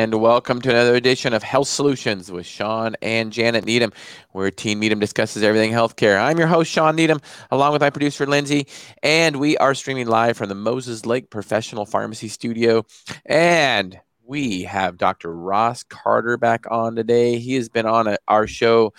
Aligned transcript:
And 0.00 0.14
welcome 0.14 0.62
to 0.62 0.70
another 0.70 0.94
edition 0.94 1.34
of 1.34 1.42
Health 1.42 1.68
Solutions 1.68 2.32
with 2.32 2.46
Shawn 2.46 2.96
and 3.02 3.30
Janet 3.30 3.66
Needham, 3.66 3.92
where 4.30 4.50
Team 4.50 4.80
Needham 4.80 4.98
discusses 4.98 5.42
everything 5.42 5.72
healthcare. 5.72 6.18
I'm 6.18 6.38
your 6.38 6.46
host, 6.46 6.70
Shawn 6.72 6.96
Needham, 6.96 7.20
along 7.50 7.72
with 7.74 7.82
my 7.82 7.90
producer, 7.90 8.24
Lindsay, 8.24 8.66
and 9.02 9.36
we 9.36 9.58
are 9.58 9.74
streaming 9.74 10.06
live 10.06 10.38
from 10.38 10.48
the 10.48 10.54
Moses 10.54 11.04
Lake 11.04 11.28
Professional 11.28 11.84
Pharmacy 11.84 12.28
Studio. 12.28 12.86
And 13.26 14.00
we 14.24 14.62
have 14.62 14.96
Dr. 14.96 15.34
Ross 15.36 15.82
Carter 15.82 16.38
back 16.38 16.64
on 16.70 16.96
today. 16.96 17.38
He 17.38 17.56
has 17.56 17.68
been 17.68 17.84
on 17.84 18.06
a, 18.06 18.16
our 18.26 18.46
show 18.46 18.94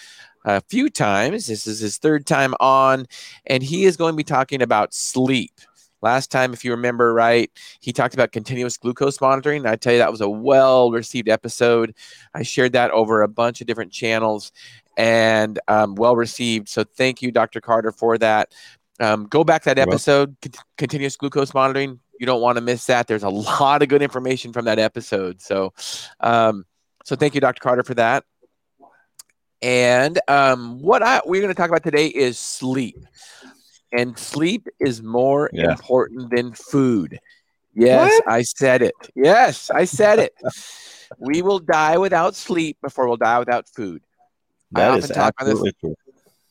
a 0.45 0.61
few 0.61 0.87
times. 0.87 1.47
This 1.47 1.65
is 1.65 1.79
his 1.79 1.97
third 1.97 2.27
time 2.27 2.53
on, 2.59 3.07
and 3.47 3.63
he 3.63 3.85
is 3.85 3.97
going 3.97 4.13
to 4.13 4.17
be 4.17 4.23
talking 4.23 4.61
about 4.61 4.93
sleep. 4.93 5.53
Last 6.01 6.31
time, 6.31 6.53
if 6.53 6.65
you 6.65 6.71
remember 6.71 7.13
right, 7.13 7.51
he 7.79 7.93
talked 7.93 8.13
about 8.13 8.31
continuous 8.31 8.77
glucose 8.77 9.21
monitoring. 9.21 9.65
I 9.65 9.75
tell 9.75 9.93
you, 9.93 9.99
that 9.99 10.11
was 10.11 10.21
a 10.21 10.29
well 10.29 10.91
received 10.91 11.29
episode. 11.29 11.95
I 12.33 12.43
shared 12.43 12.73
that 12.73 12.91
over 12.91 13.21
a 13.21 13.27
bunch 13.27 13.61
of 13.61 13.67
different 13.67 13.91
channels 13.91 14.51
and 14.97 15.59
um, 15.67 15.95
well 15.95 16.15
received. 16.15 16.69
So 16.69 16.83
thank 16.83 17.21
you, 17.21 17.31
Dr. 17.31 17.61
Carter, 17.61 17.91
for 17.91 18.17
that. 18.17 18.53
Um, 18.99 19.25
go 19.25 19.43
back 19.43 19.63
that 19.63 19.79
episode, 19.79 20.35
continuous 20.77 21.15
glucose 21.15 21.53
monitoring. 21.53 21.99
You 22.19 22.27
don't 22.27 22.41
want 22.41 22.57
to 22.57 22.61
miss 22.61 22.85
that. 22.85 23.07
There's 23.07 23.23
a 23.23 23.29
lot 23.29 23.81
of 23.81 23.89
good 23.89 24.03
information 24.03 24.53
from 24.53 24.65
that 24.65 24.77
episode. 24.77 25.41
So, 25.41 25.73
um, 26.19 26.65
so 27.03 27.15
thank 27.15 27.33
you, 27.33 27.41
Dr. 27.41 27.59
Carter, 27.61 27.83
for 27.83 27.95
that. 27.95 28.25
And 29.63 30.19
um, 30.27 30.79
what 30.81 31.01
I, 31.01 31.21
we're 31.25 31.41
going 31.41 31.53
to 31.53 31.59
talk 31.59 31.69
about 31.69 31.83
today 31.83 32.07
is 32.07 32.37
sleep 32.37 32.97
and 33.91 34.17
sleep 34.17 34.67
is 34.79 35.01
more 35.01 35.49
yeah. 35.53 35.71
important 35.71 36.29
than 36.31 36.53
food. 36.53 37.19
Yes, 37.73 38.21
what? 38.25 38.33
I 38.33 38.41
said 38.41 38.81
it. 38.81 38.93
Yes, 39.15 39.69
I 39.69 39.85
said 39.85 40.19
it. 40.19 40.33
we 41.19 41.41
will 41.41 41.59
die 41.59 41.97
without 41.97 42.35
sleep 42.35 42.77
before 42.81 43.07
we'll 43.07 43.17
die 43.17 43.39
without 43.39 43.67
food. 43.67 44.01
That 44.71 44.97
is 44.97 45.11
absolutely 45.11 45.73
true. 45.79 45.95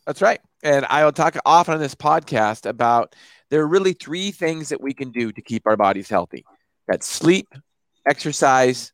That's 0.06 0.22
right. 0.22 0.40
And 0.62 0.86
I 0.88 1.04
will 1.04 1.12
talk 1.12 1.36
often 1.46 1.74
on 1.74 1.80
this 1.80 1.94
podcast 1.94 2.66
about 2.66 3.14
there 3.50 3.62
are 3.62 3.66
really 3.66 3.92
three 3.92 4.30
things 4.30 4.68
that 4.68 4.80
we 4.80 4.92
can 4.92 5.10
do 5.10 5.32
to 5.32 5.42
keep 5.42 5.66
our 5.66 5.76
bodies 5.76 6.08
healthy. 6.08 6.44
That's 6.86 7.06
sleep, 7.06 7.48
exercise, 8.06 8.92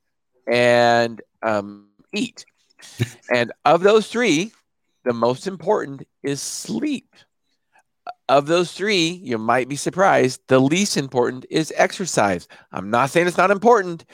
and 0.50 1.20
um, 1.42 1.88
eat. 2.12 2.44
and 3.34 3.52
of 3.64 3.82
those 3.82 4.08
three, 4.08 4.52
the 5.04 5.12
most 5.12 5.46
important 5.46 6.06
is 6.22 6.40
sleep 6.42 7.08
of 8.28 8.46
those 8.46 8.72
three, 8.72 9.08
you 9.08 9.38
might 9.38 9.68
be 9.68 9.76
surprised, 9.76 10.40
the 10.48 10.58
least 10.58 10.96
important 10.96 11.46
is 11.50 11.72
exercise. 11.76 12.48
I'm 12.72 12.90
not 12.90 13.10
saying 13.10 13.26
it's 13.26 13.36
not 13.36 13.50
important, 13.50 14.04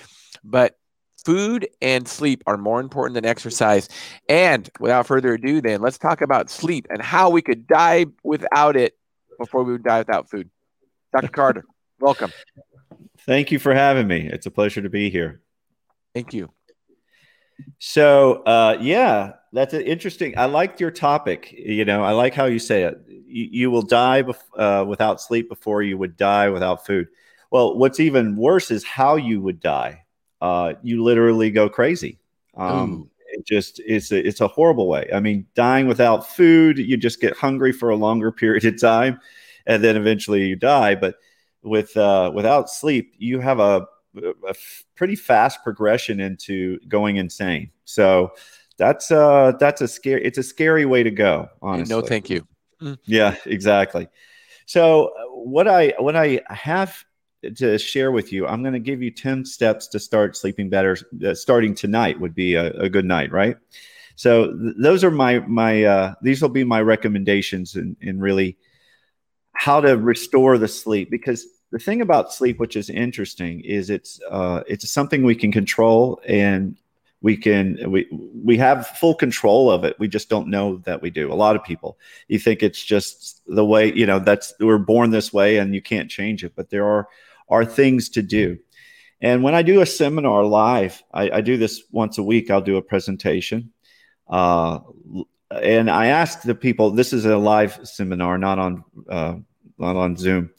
but 0.45 0.77
food 1.25 1.69
and 1.81 2.07
sleep 2.07 2.43
are 2.47 2.57
more 2.57 2.81
important 2.81 3.15
than 3.15 3.25
exercise. 3.25 3.89
And 4.29 4.69
without 4.81 5.07
further 5.07 5.35
ado, 5.35 5.61
then 5.61 5.81
let's 5.81 5.99
talk 5.99 6.21
about 6.21 6.51
sleep 6.51 6.87
and 6.91 7.01
how 7.01 7.31
we 7.31 7.43
could 7.43 7.67
die 7.67 8.07
without 8.23 8.77
it 8.77 8.97
before 9.39 9.63
we 9.63 9.73
would 9.73 9.85
die 9.85 9.99
without 9.99 10.29
food. 10.31 10.51
Dr. 11.13 11.29
Carter, 11.33 11.65
welcome. 12.01 12.33
Thank 13.21 13.53
you 13.53 13.59
for 13.59 13.75
having 13.75 14.07
me. 14.07 14.29
It's 14.31 14.47
a 14.47 14.51
pleasure 14.51 14.83
to 14.83 14.91
be 14.91 15.11
here. 15.11 15.41
Thank 16.15 16.35
you. 16.35 16.51
So, 17.79 18.43
uh, 18.43 18.79
yeah, 18.81 19.35
that's 19.53 19.75
interesting. 19.75 20.37
I 20.37 20.47
liked 20.47 20.81
your 20.81 20.91
topic. 20.91 21.53
You 21.53 21.85
know, 21.85 22.03
I 22.03 22.13
like 22.13 22.35
how 22.35 22.47
you 22.47 22.59
say 22.59 22.83
it. 22.85 22.99
You, 23.33 23.49
you 23.51 23.71
will 23.71 23.83
die 23.83 24.23
bef- 24.23 24.37
uh, 24.57 24.85
without 24.85 25.21
sleep 25.21 25.49
before 25.49 25.83
you 25.83 25.99
would 25.99 26.17
die 26.17 26.49
without 26.51 26.87
food. 26.87 27.09
Well, 27.51 27.77
what's 27.77 28.01
even 28.01 28.37
worse 28.37 28.71
is 28.71 28.85
how 28.85 29.17
you 29.17 29.41
would 29.41 29.61
die. 29.61 30.05
Uh, 30.41 30.75
you 30.83 31.03
literally 31.03 31.51
go 31.51 31.69
crazy. 31.69 32.19
Um, 32.57 33.09
it 33.33 33.47
just 33.47 33.81
it's 33.87 34.13
a, 34.13 34.27
it's 34.27 34.41
a 34.41 34.49
horrible 34.49 34.89
way. 34.89 35.09
I 35.13 35.21
mean, 35.21 35.47
dying 35.55 35.87
without 35.87 36.29
food, 36.29 36.79
you 36.79 36.97
just 36.97 37.21
get 37.21 37.37
hungry 37.37 37.73
for 37.73 37.91
a 37.91 37.97
longer 37.97 38.31
period 38.43 38.65
of 38.65 38.81
time, 38.81 39.21
and 39.67 39.83
then 39.83 39.97
eventually 39.97 40.47
you 40.47 40.57
die. 40.57 40.95
But 40.95 41.17
with 41.63 41.97
uh, 41.97 42.33
without 42.35 42.71
sleep, 42.71 43.15
you 43.19 43.41
have 43.41 43.61
a, 43.61 43.87
a 44.17 44.55
pretty 44.97 45.17
fast 45.17 45.63
progression 45.63 46.21
into 46.21 46.79
going 46.89 47.17
insane. 47.17 47.71
So 47.85 48.33
that's 48.79 49.11
uh 49.11 49.53
that's 49.61 49.81
a 49.81 49.89
scary 49.89 50.25
it's 50.25 50.39
a 50.39 50.43
scary 50.43 50.85
way 50.85 51.03
to 51.03 51.11
go 51.11 51.49
honestly 51.61 51.95
no 51.95 52.01
thank 52.01 52.31
you 52.31 52.47
mm. 52.83 52.99
yeah 53.05 53.37
exactly 53.47 54.09
so 54.67 55.13
what 55.31 55.69
i 55.69 55.95
what 55.99 56.17
i 56.17 56.41
have 56.49 57.05
to 57.57 57.79
share 57.79 58.13
with 58.13 58.33
you 58.33 58.47
i'm 58.47 58.63
going 58.63 58.75
to 58.75 58.81
give 58.81 59.03
you 59.03 59.11
10 59.11 59.45
steps 59.45 59.87
to 59.89 59.99
start 59.99 60.37
sleeping 60.37 60.69
better 60.69 60.97
uh, 61.27 61.35
starting 61.35 61.75
tonight 61.75 62.21
would 62.21 62.35
be 62.35 62.55
a, 62.55 62.71
a 62.73 62.89
good 62.89 63.05
night 63.05 63.33
right 63.33 63.57
so 64.17 64.53
th- 64.53 64.75
those 64.79 65.05
are 65.05 65.11
my 65.11 65.41
my 65.41 65.85
uh, 65.85 66.15
these 66.23 66.43
will 66.43 66.49
be 66.49 66.65
my 66.65 66.81
recommendations 66.81 67.77
in, 67.77 67.97
in 68.01 68.21
really 68.21 68.57
how 69.55 69.81
to 69.81 69.97
restore 69.97 70.59
the 70.59 70.69
sleep 70.69 71.11
because 71.11 71.47
the 71.71 71.79
thing 71.79 72.01
about 72.01 72.33
sleep 72.33 72.59
which 72.59 72.77
is 72.77 72.91
interesting 72.91 73.61
is 73.61 73.91
it's 73.91 74.21
uh, 74.31 74.63
it's 74.67 74.91
something 74.91 75.23
we 75.23 75.35
can 75.35 75.53
control 75.53 76.21
and 76.27 76.77
we 77.23 77.37
can 77.37 77.79
we 77.91 78.07
we 78.11 78.57
have 78.59 78.87
full 78.89 79.15
control 79.15 79.71
of 79.71 79.85
it. 79.85 79.99
We 79.99 80.09
just 80.09 80.29
don't 80.29 80.49
know 80.49 80.79
that 80.79 81.01
we 81.01 81.09
do. 81.09 81.33
A 81.33 81.35
lot 81.35 81.57
of 81.57 81.65
people 81.65 81.99
you 82.29 82.39
think 82.39 82.63
it's 82.63 82.85
just 82.85 83.41
the 83.47 83.65
way 83.65 83.93
you 83.93 84.05
know 84.05 84.19
that's 84.19 84.53
we're 84.61 84.79
born 84.79 85.11
this 85.11 85.33
way 85.33 85.57
and 85.57 85.75
you 85.75 85.81
can't 85.81 86.11
change 86.11 86.45
it 86.45 86.53
but 86.55 86.71
there 86.71 86.85
are 86.85 87.09
are 87.49 87.65
things 87.65 88.09
to 88.11 88.23
do. 88.23 88.59
And 89.21 89.45
when 89.45 89.55
i 89.55 89.63
do 89.63 89.81
a 89.81 89.87
seminar 89.87 90.45
live 90.45 91.03
i, 91.15 91.31
I 91.31 91.41
do 91.41 91.57
this 91.57 91.85
once 91.93 92.19
a 92.19 92.23
week. 92.23 92.51
I'll 92.51 92.61
do 92.61 92.77
a 92.77 92.83
presentation. 92.83 93.73
Uh, 94.29 94.81
and 95.51 95.91
i 95.91 96.07
ask 96.07 96.43
the 96.43 96.55
people 96.55 96.91
this 96.91 97.13
is 97.13 97.25
a 97.25 97.37
live 97.37 97.79
seminar 97.85 98.39
not 98.39 98.59
on 98.59 98.85
uh, 99.09 99.37
not 99.79 99.97
on 99.97 100.17
zoom. 100.17 100.51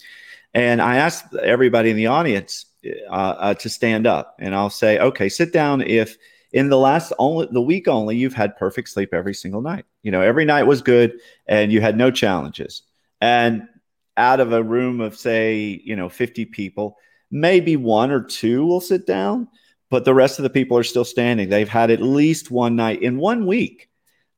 And 0.54 0.82
i 0.82 0.96
ask 0.96 1.26
everybody 1.36 1.90
in 1.90 1.98
the 1.98 2.08
audience 2.08 2.68
uh, 3.10 3.36
uh 3.48 3.54
to 3.56 3.68
stand 3.68 4.08
up. 4.08 4.38
And 4.40 4.56
i'll 4.56 4.70
say 4.70 4.98
okay 5.00 5.28
sit 5.28 5.52
down 5.52 5.82
if 5.82 6.18
in 6.54 6.70
the 6.70 6.78
last 6.78 7.12
only 7.18 7.48
the 7.52 7.62
week 7.62 7.88
only 7.88 8.16
you've 8.16 8.36
had 8.36 8.56
perfect 8.56 8.90
sleep 8.90 9.14
every 9.14 9.34
single 9.34 9.62
night. 9.62 9.86
You 10.04 10.12
know 10.12 10.22
every 10.22 10.46
night 10.46 10.64
was 10.64 10.82
good 10.82 11.20
and 11.48 11.72
you 11.72 11.82
had 11.82 11.98
no 11.98 12.12
challenges. 12.12 12.84
And 13.20 13.68
out 14.16 14.40
of 14.40 14.54
a 14.54 14.64
room 14.64 15.02
of 15.02 15.16
say 15.16 15.82
you 15.84 15.96
know 15.96 16.08
50 16.08 16.46
people 16.46 16.98
maybe 17.32 17.76
one 17.76 18.12
or 18.12 18.22
two 18.24 18.64
will 18.64 18.80
sit 18.80 19.08
down 19.08 19.48
but 19.90 20.06
the 20.06 20.14
rest 20.14 20.40
of 20.40 20.44
the 20.44 20.50
people 20.50 20.76
are 20.78 20.84
still 20.84 21.06
standing. 21.06 21.50
They've 21.50 21.70
had 21.70 21.92
at 21.92 22.02
least 22.02 22.50
one 22.50 22.76
night 22.76 23.04
in 23.04 23.18
one 23.18 23.46
week 23.46 23.90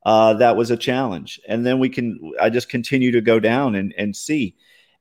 uh, 0.05 0.33
that 0.35 0.57
was 0.57 0.69
a 0.69 0.75
challenge. 0.77 1.39
And 1.47 1.65
then 1.65 1.79
we 1.79 1.89
can 1.89 2.33
i 2.41 2.49
just 2.49 2.69
continue 2.69 3.11
to 3.11 3.21
go 3.21 3.39
down 3.39 3.75
and, 3.75 3.93
and 3.97 4.15
see. 4.15 4.55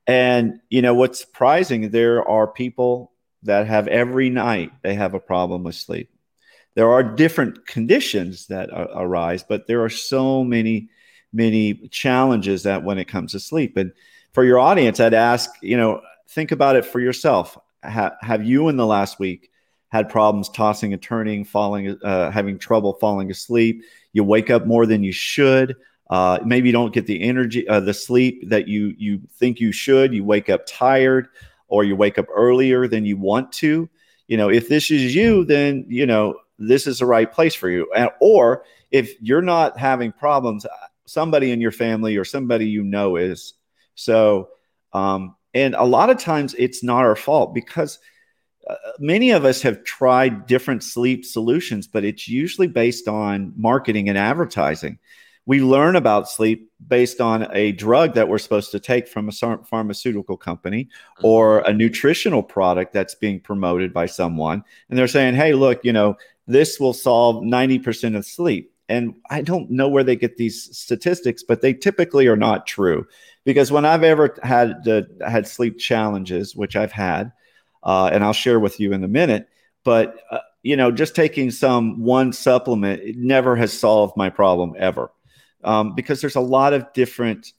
And 0.07 0.59
you 0.69 0.81
know 0.81 0.93
what's 0.93 1.19
surprising 1.19 1.89
there 1.89 2.27
are 2.27 2.47
people 2.47 3.11
that 3.43 3.67
have 3.67 3.87
every 3.87 4.29
night 4.29 4.71
they 4.81 4.95
have 4.95 5.13
a 5.13 5.19
problem 5.19 5.63
with 5.63 5.75
sleep 5.75 6.09
there 6.75 6.91
are 6.91 7.03
different 7.03 7.65
conditions 7.65 8.47
that 8.47 8.69
arise, 8.93 9.43
but 9.47 9.65
there 9.65 9.83
are 9.83 9.89
so 9.89 10.43
many, 10.43 10.89
many 11.33 11.73
challenges 11.87 12.63
that 12.63 12.83
when 12.83 12.97
it 12.97 13.05
comes 13.05 13.31
to 13.31 13.39
sleep. 13.39 13.77
And 13.77 13.93
for 14.33 14.43
your 14.43 14.59
audience, 14.59 14.99
I'd 14.99 15.13
ask, 15.13 15.49
you 15.61 15.77
know, 15.77 16.01
think 16.29 16.51
about 16.51 16.75
it 16.75 16.85
for 16.85 16.99
yourself. 16.99 17.57
Ha- 17.83 18.17
have 18.21 18.45
you 18.45 18.67
in 18.67 18.75
the 18.75 18.85
last 18.85 19.19
week 19.19 19.49
had 19.89 20.09
problems 20.09 20.49
tossing 20.49 20.91
and 20.91 21.01
turning, 21.01 21.45
falling, 21.45 21.97
uh, 22.03 22.29
having 22.29 22.59
trouble 22.59 22.93
falling 22.93 23.31
asleep? 23.31 23.81
You 24.11 24.25
wake 24.25 24.49
up 24.49 24.65
more 24.65 24.85
than 24.85 25.01
you 25.01 25.13
should. 25.13 25.77
Uh, 26.09 26.39
maybe 26.45 26.67
you 26.67 26.73
don't 26.73 26.93
get 26.93 27.07
the 27.07 27.21
energy, 27.21 27.67
uh, 27.69 27.79
the 27.79 27.93
sleep 27.93 28.49
that 28.49 28.67
you 28.67 28.93
you 28.97 29.21
think 29.37 29.59
you 29.59 29.71
should. 29.71 30.13
You 30.13 30.23
wake 30.23 30.49
up 30.49 30.65
tired, 30.67 31.29
or 31.67 31.83
you 31.83 31.95
wake 31.95 32.19
up 32.19 32.27
earlier 32.35 32.87
than 32.87 33.05
you 33.05 33.17
want 33.17 33.51
to. 33.53 33.89
You 34.27 34.37
know, 34.37 34.49
if 34.49 34.69
this 34.69 34.91
is 34.91 35.15
you, 35.15 35.45
then 35.45 35.85
you 35.87 36.05
know 36.05 36.35
this 36.57 36.87
is 36.87 36.99
the 36.99 37.05
right 37.05 37.31
place 37.31 37.55
for 37.55 37.69
you. 37.69 37.91
And, 37.95 38.09
or 38.19 38.63
if 38.91 39.13
you're 39.21 39.41
not 39.41 39.77
having 39.77 40.11
problems, 40.11 40.65
somebody 41.05 41.51
in 41.51 41.61
your 41.61 41.71
family 41.71 42.17
or 42.17 42.25
somebody 42.25 42.67
you 42.67 42.83
know 42.83 43.15
is. 43.15 43.53
So, 43.95 44.49
um, 44.93 45.35
and 45.53 45.75
a 45.75 45.83
lot 45.83 46.09
of 46.09 46.17
times 46.17 46.55
it's 46.57 46.83
not 46.83 47.05
our 47.05 47.15
fault 47.15 47.53
because 47.53 47.99
uh, 48.67 48.75
many 48.99 49.31
of 49.31 49.45
us 49.45 49.61
have 49.61 49.83
tried 49.83 50.47
different 50.47 50.83
sleep 50.83 51.23
solutions, 51.23 51.87
but 51.87 52.03
it's 52.03 52.27
usually 52.27 52.67
based 52.67 53.07
on 53.07 53.53
marketing 53.55 54.09
and 54.09 54.17
advertising. 54.17 54.99
We 55.45 55.61
learn 55.61 55.95
about 55.95 56.27
sleep 56.27 56.71
based 56.87 57.21
on 57.21 57.47
a 57.55 57.71
drug 57.71 58.15
that 58.15 58.27
we're 58.27 58.39
supposed 58.39 58.71
to 58.71 58.79
take 58.79 59.07
from 59.07 59.29
a 59.29 59.31
pharmaceutical 59.31 60.37
company 60.37 60.85
mm-hmm. 60.85 61.25
or 61.25 61.59
a 61.59 61.71
nutritional 61.71 62.41
product 62.41 62.93
that's 62.93 63.13
being 63.13 63.39
promoted 63.39 63.93
by 63.93 64.07
someone. 64.07 64.63
And 64.89 64.97
they're 64.97 65.07
saying, 65.07 65.35
hey, 65.35 65.53
look, 65.53 65.85
you 65.85 65.93
know, 65.93 66.17
this 66.47 66.79
will 66.79 66.93
solve 66.93 67.43
90% 67.43 68.15
of 68.15 68.25
sleep. 68.25 68.71
And 68.87 69.15
I 69.29 69.41
don't 69.41 69.71
know 69.71 69.87
where 69.87 70.03
they 70.03 70.15
get 70.15 70.37
these 70.37 70.77
statistics, 70.77 71.43
but 71.43 71.61
they 71.61 71.73
typically 71.73 72.27
are 72.27 72.35
not 72.35 72.67
true. 72.67 73.07
Because 73.43 73.71
when 73.71 73.85
I've 73.85 74.03
ever 74.03 74.35
had 74.43 74.87
had 75.25 75.47
sleep 75.47 75.79
challenges, 75.79 76.55
which 76.55 76.75
I've 76.75 76.91
had, 76.91 77.31
uh, 77.83 78.09
and 78.11 78.23
I'll 78.23 78.33
share 78.33 78.59
with 78.59 78.79
you 78.79 78.93
in 78.93 79.03
a 79.03 79.07
minute, 79.07 79.47
but 79.83 80.19
uh, 80.31 80.39
you 80.61 80.75
know, 80.75 80.91
just 80.91 81.15
taking 81.15 81.51
some 81.51 82.01
one 82.01 82.33
supplement 82.33 83.01
it 83.01 83.17
never 83.17 83.55
has 83.55 83.71
solved 83.71 84.17
my 84.17 84.29
problem 84.29 84.73
ever, 84.77 85.11
um, 85.63 85.95
because 85.95 86.21
there's 86.21 86.35
a 86.35 86.41
lot 86.41 86.73
of 86.73 86.91
different 86.93 87.53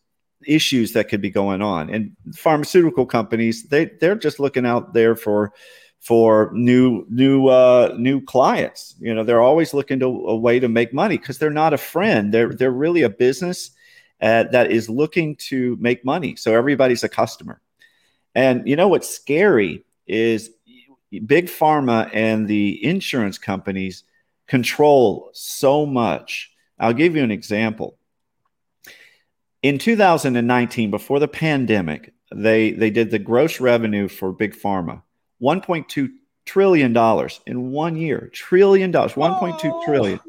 issues 0.44 0.92
that 0.92 1.08
could 1.08 1.20
be 1.20 1.30
going 1.30 1.62
on. 1.62 1.90
And 1.90 2.16
pharmaceutical 2.34 3.06
companies, 3.06 3.64
they 3.64 3.86
they're 4.00 4.16
just 4.16 4.38
looking 4.38 4.66
out 4.66 4.92
there 4.92 5.16
for 5.16 5.52
for 6.00 6.50
new 6.54 7.04
new 7.08 7.48
uh, 7.48 7.94
new 7.98 8.20
clients. 8.20 8.94
You 9.00 9.14
know, 9.14 9.24
they're 9.24 9.42
always 9.42 9.74
looking 9.74 9.98
to 10.00 10.06
a 10.06 10.36
way 10.36 10.60
to 10.60 10.68
make 10.68 10.92
money 10.92 11.18
because 11.18 11.38
they're 11.38 11.50
not 11.50 11.74
a 11.74 11.78
friend. 11.78 12.32
They're 12.32 12.52
they're 12.52 12.70
really 12.70 13.02
a 13.02 13.10
business 13.10 13.70
uh, 14.20 14.44
that 14.52 14.70
is 14.70 14.88
looking 14.88 15.36
to 15.36 15.76
make 15.80 16.04
money. 16.04 16.36
So 16.36 16.54
everybody's 16.54 17.04
a 17.04 17.08
customer. 17.08 17.60
And 18.34 18.68
you 18.68 18.76
know 18.76 18.88
what's 18.88 19.08
scary 19.08 19.84
is 20.06 20.50
big 21.26 21.46
pharma 21.46 22.10
and 22.12 22.46
the 22.46 22.84
insurance 22.84 23.38
companies 23.38 24.04
control 24.46 25.30
so 25.32 25.86
much. 25.86 26.52
I'll 26.78 26.92
give 26.92 27.16
you 27.16 27.24
an 27.24 27.30
example. 27.30 27.98
In 29.62 29.78
2019, 29.78 30.90
before 30.90 31.18
the 31.18 31.28
pandemic, 31.28 32.12
they 32.34 32.72
they 32.72 32.90
did 32.90 33.10
the 33.10 33.18
gross 33.18 33.60
revenue 33.60 34.08
for 34.08 34.32
big 34.32 34.54
pharma, 34.54 35.02
1.2 35.42 36.08
trillion 36.44 36.92
dollars 36.92 37.40
in 37.46 37.70
one 37.70 37.96
year. 37.96 38.30
Trillion 38.32 38.90
dollars, 38.90 39.12
1.2 39.14 39.60
oh. 39.64 39.82
trillion. 39.84 40.20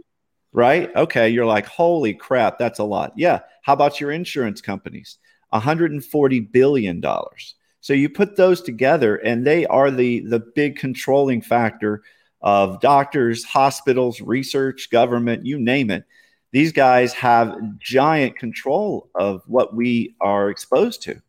Right? 0.54 0.94
Okay, 0.95 1.30
you're 1.30 1.45
like, 1.45 1.68
holy 1.68 2.13
crap, 2.13 2.57
that's 2.57 2.80
a 2.80 2.83
lot. 2.83 3.13
Yeah. 3.15 3.42
How 3.62 3.74
about 3.74 4.01
your 4.01 4.12
insurance 4.12 4.62
companies? 4.62 5.18
140 5.50 6.39
billion 6.39 7.00
dollars. 7.00 7.56
So 7.81 7.94
you 7.94 8.09
put 8.09 8.36
those 8.36 8.62
together, 8.62 9.15
and 9.18 9.45
they 9.45 9.65
are 9.68 9.92
the 9.92 10.21
the 10.21 10.39
big 10.39 10.77
controlling 10.77 11.42
factor 11.42 12.04
of 12.42 12.81
doctors, 12.81 13.44
hospitals, 13.44 14.21
research, 14.21 14.89
government, 14.92 15.45
you 15.45 15.59
name 15.59 15.89
it. 15.89 16.06
These 16.51 16.71
guys 16.71 17.13
have 17.13 17.56
giant 17.80 18.38
control 18.38 19.09
of 19.15 19.42
what 19.48 19.75
we 19.75 20.15
are 20.21 20.50
exposed 20.50 21.01
to. 21.04 21.21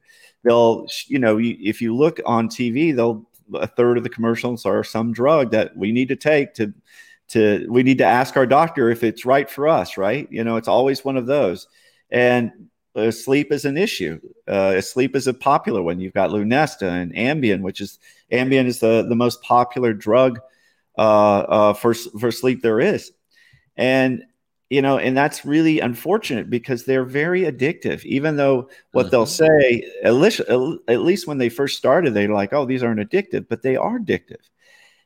They'll, 0.45 0.87
you 1.07 1.19
know, 1.19 1.39
if 1.41 1.81
you 1.83 1.97
look 1.97 2.21
on 2.25 2.49
TV, 2.49 2.95
they'll 2.95 3.28
a 3.55 3.67
third 3.67 3.97
of 3.97 4.05
the 4.05 4.11
commercials 4.11 4.67
are 4.67 4.85
some 4.85 5.13
drug 5.13 5.51
that 5.51 5.77
we 5.77 5.93
need 5.93 6.09
to 6.09 6.17
take 6.17 6.55
to 6.55 6.73
to 7.29 7.67
we 7.71 7.83
need 7.83 7.99
to 7.99 8.05
ask 8.05 8.37
our 8.37 8.47
doctor 8.47 8.91
if 8.91 9.03
it's 9.03 9.27
right 9.27 9.51
for 9.51 9.69
us 9.69 9.97
right 9.97 10.29
you 10.31 10.43
know 10.43 10.57
it's 10.57 10.69
always 10.69 11.05
one 11.05 11.17
of 11.17 11.27
those 11.27 11.67
and 12.11 12.69
uh, 12.99 13.11
sleep 13.11 13.53
is 13.53 13.65
an 13.65 13.77
issue. 13.77 14.21
Uh, 14.47 14.81
sleep 14.81 15.15
is 15.15 15.27
a 15.27 15.35
popular 15.35 15.83
one. 15.83 16.01
You've 16.01 16.15
got 16.15 16.31
Lunesta 16.31 16.91
and 16.91 17.15
Ambien, 17.15 17.61
which 17.61 17.81
is 17.81 17.99
Ambien 18.33 18.67
is 18.67 18.81
the, 18.81 19.07
the 19.09 19.15
most 19.15 19.41
popular 19.43 19.93
drug 19.93 20.41
uh, 20.97 21.01
uh, 21.01 21.73
for 21.75 21.95
for 21.95 22.33
sleep 22.33 22.63
there 22.63 22.81
is, 22.81 23.13
and 23.77 24.25
you 24.71 24.83
know, 24.83 24.99
and 24.99 25.17
that's 25.17 25.45
really 25.45 25.81
unfortunate 25.81 26.51
because 26.51 26.85
they're 26.85 27.05
very 27.05 27.43
addictive. 27.43 28.05
Even 28.05 28.37
though 28.37 28.69
what 28.93 29.07
mm-hmm. 29.07 29.11
they'll 29.11 29.27
say, 29.27 29.91
at 30.05 30.15
least, 30.15 30.41
at 30.41 31.01
least 31.01 31.27
when 31.27 31.39
they 31.39 31.49
first 31.49 31.77
started, 31.77 32.15
they're 32.15 32.29
like, 32.29 32.53
"Oh, 32.53 32.67
these 32.67 32.83
aren't 32.83 33.01
addictive," 33.01 33.49
but 33.49 33.63
they 33.63 33.77
are 33.77 33.99
addictive. 33.99 34.43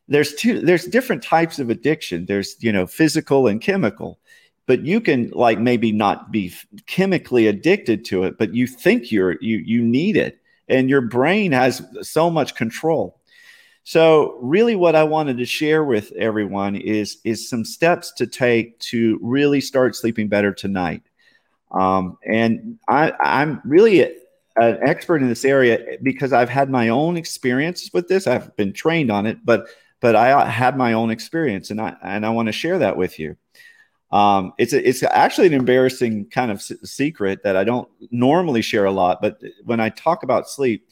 There's 0.08 0.34
two. 0.34 0.60
There's 0.60 0.86
different 0.86 1.22
types 1.22 1.58
of 1.58 1.70
addiction. 1.70 2.26
There's 2.26 2.56
you 2.60 2.72
know 2.72 2.86
physical 2.86 3.46
and 3.46 3.60
chemical 3.60 4.18
but 4.66 4.84
you 4.86 5.00
can 5.00 5.30
like 5.30 5.58
maybe 5.58 5.92
not 5.92 6.30
be 6.30 6.52
chemically 6.86 7.46
addicted 7.46 8.04
to 8.04 8.24
it 8.24 8.38
but 8.38 8.54
you 8.54 8.66
think 8.66 9.10
you're 9.10 9.36
you 9.40 9.58
you 9.58 9.82
need 9.82 10.16
it 10.16 10.40
and 10.68 10.88
your 10.88 11.00
brain 11.00 11.52
has 11.52 11.82
so 12.00 12.30
much 12.30 12.54
control 12.54 13.20
so 13.84 14.38
really 14.40 14.76
what 14.76 14.94
i 14.94 15.02
wanted 15.02 15.38
to 15.38 15.44
share 15.44 15.84
with 15.84 16.12
everyone 16.12 16.76
is 16.76 17.18
is 17.24 17.48
some 17.48 17.64
steps 17.64 18.12
to 18.12 18.26
take 18.26 18.78
to 18.78 19.18
really 19.22 19.60
start 19.60 19.96
sleeping 19.96 20.28
better 20.28 20.52
tonight 20.52 21.02
um, 21.72 22.18
and 22.26 22.78
I, 22.88 23.12
i'm 23.20 23.60
really 23.64 24.02
an 24.02 24.78
expert 24.82 25.22
in 25.22 25.28
this 25.28 25.44
area 25.44 25.98
because 26.02 26.32
i've 26.32 26.50
had 26.50 26.70
my 26.70 26.90
own 26.90 27.16
experiences 27.16 27.92
with 27.92 28.08
this 28.08 28.26
i've 28.26 28.54
been 28.56 28.72
trained 28.72 29.10
on 29.10 29.26
it 29.26 29.38
but 29.44 29.66
but 30.00 30.14
i 30.14 30.48
had 30.48 30.76
my 30.76 30.92
own 30.92 31.10
experience 31.10 31.70
and 31.70 31.80
i 31.80 31.96
and 32.02 32.24
i 32.24 32.30
want 32.30 32.46
to 32.46 32.52
share 32.52 32.78
that 32.78 32.96
with 32.96 33.18
you 33.18 33.36
um, 34.12 34.52
it's 34.58 34.74
a, 34.74 34.86
it's 34.86 35.02
actually 35.02 35.46
an 35.46 35.54
embarrassing 35.54 36.28
kind 36.28 36.50
of 36.50 36.62
secret 36.62 37.42
that 37.44 37.56
I 37.56 37.64
don't 37.64 37.88
normally 38.10 38.60
share 38.60 38.84
a 38.84 38.92
lot. 38.92 39.22
But 39.22 39.40
when 39.64 39.80
I 39.80 39.88
talk 39.88 40.22
about 40.22 40.50
sleep, 40.50 40.86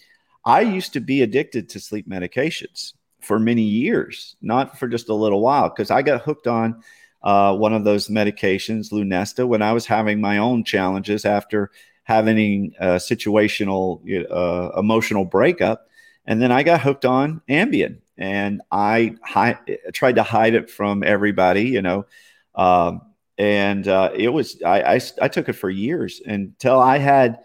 I 0.44 0.62
used 0.62 0.92
to 0.94 1.00
be 1.00 1.22
addicted 1.22 1.68
to 1.70 1.80
sleep 1.80 2.08
medications 2.08 2.94
for 3.20 3.38
many 3.38 3.62
years, 3.62 4.36
not 4.40 4.78
for 4.78 4.88
just 4.88 5.08
a 5.08 5.14
little 5.14 5.40
while, 5.40 5.68
because 5.68 5.90
I 5.90 6.02
got 6.02 6.22
hooked 6.22 6.46
on 6.46 6.82
uh, 7.22 7.54
one 7.56 7.74
of 7.74 7.84
those 7.84 8.08
medications, 8.08 8.90
Lunesta, 8.92 9.46
when 9.46 9.62
I 9.62 9.72
was 9.72 9.86
having 9.86 10.20
my 10.20 10.38
own 10.38 10.64
challenges 10.64 11.24
after 11.24 11.70
having 12.04 12.74
a 12.80 12.96
situational 12.96 14.00
uh, 14.30 14.78
emotional 14.78 15.24
breakup. 15.24 15.86
And 16.26 16.40
then 16.40 16.50
I 16.50 16.62
got 16.62 16.80
hooked 16.80 17.04
on 17.04 17.42
Ambien 17.48 17.98
and 18.16 18.62
I 18.70 19.16
hi- 19.22 19.58
tried 19.92 20.16
to 20.16 20.22
hide 20.22 20.54
it 20.54 20.70
from 20.70 21.02
everybody, 21.02 21.64
you 21.64 21.82
know. 21.82 22.06
Um, 22.54 23.02
and 23.38 23.86
uh, 23.88 24.10
it 24.14 24.28
was 24.28 24.62
I, 24.62 24.96
I, 24.96 25.00
I 25.22 25.28
took 25.28 25.48
it 25.48 25.54
for 25.54 25.70
years 25.70 26.20
until 26.24 26.78
I 26.78 26.98
had 26.98 27.38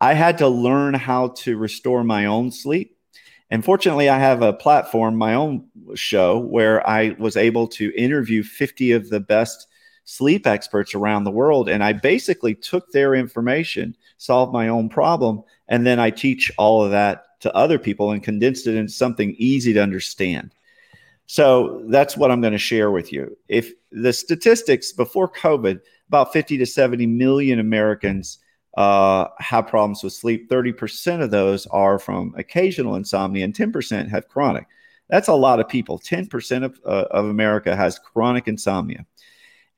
I 0.00 0.14
had 0.14 0.38
to 0.38 0.48
learn 0.48 0.94
how 0.94 1.28
to 1.28 1.56
restore 1.56 2.04
my 2.04 2.26
own 2.26 2.50
sleep. 2.50 2.96
And 3.50 3.64
fortunately, 3.64 4.08
I 4.08 4.18
have 4.18 4.42
a 4.42 4.52
platform, 4.52 5.16
my 5.16 5.34
own 5.34 5.66
show, 5.94 6.38
where 6.38 6.86
I 6.88 7.16
was 7.18 7.36
able 7.36 7.68
to 7.68 7.94
interview 7.96 8.42
50 8.42 8.92
of 8.92 9.08
the 9.08 9.20
best 9.20 9.68
sleep 10.04 10.46
experts 10.46 10.94
around 10.94 11.24
the 11.24 11.30
world. 11.30 11.68
And 11.68 11.82
I 11.82 11.92
basically 11.92 12.54
took 12.54 12.90
their 12.90 13.14
information, 13.14 13.96
solved 14.18 14.52
my 14.52 14.68
own 14.68 14.88
problem, 14.88 15.42
and 15.68 15.86
then 15.86 15.98
I 16.00 16.10
teach 16.10 16.50
all 16.58 16.84
of 16.84 16.90
that 16.90 17.40
to 17.40 17.54
other 17.54 17.78
people 17.78 18.10
and 18.10 18.22
condensed 18.22 18.66
it 18.66 18.76
into 18.76 18.92
something 18.92 19.34
easy 19.38 19.72
to 19.74 19.82
understand. 19.82 20.52
So 21.26 21.82
that's 21.88 22.16
what 22.16 22.30
I'm 22.30 22.40
going 22.40 22.52
to 22.52 22.58
share 22.58 22.90
with 22.90 23.12
you. 23.12 23.36
If 23.48 23.72
the 23.90 24.12
statistics 24.12 24.92
before 24.92 25.28
COVID, 25.28 25.80
about 26.08 26.32
50 26.32 26.58
to 26.58 26.66
70 26.66 27.06
million 27.06 27.58
Americans 27.58 28.38
uh, 28.76 29.28
have 29.38 29.66
problems 29.66 30.02
with 30.02 30.12
sleep. 30.12 30.50
30% 30.50 31.22
of 31.22 31.30
those 31.30 31.66
are 31.66 31.98
from 31.98 32.34
occasional 32.36 32.94
insomnia, 32.94 33.44
and 33.44 33.54
10% 33.54 34.08
have 34.08 34.28
chronic. 34.28 34.66
That's 35.08 35.28
a 35.28 35.34
lot 35.34 35.60
of 35.60 35.68
people. 35.68 35.98
10% 35.98 36.64
of, 36.64 36.80
uh, 36.84 37.06
of 37.10 37.26
America 37.26 37.74
has 37.74 37.98
chronic 37.98 38.48
insomnia. 38.48 39.06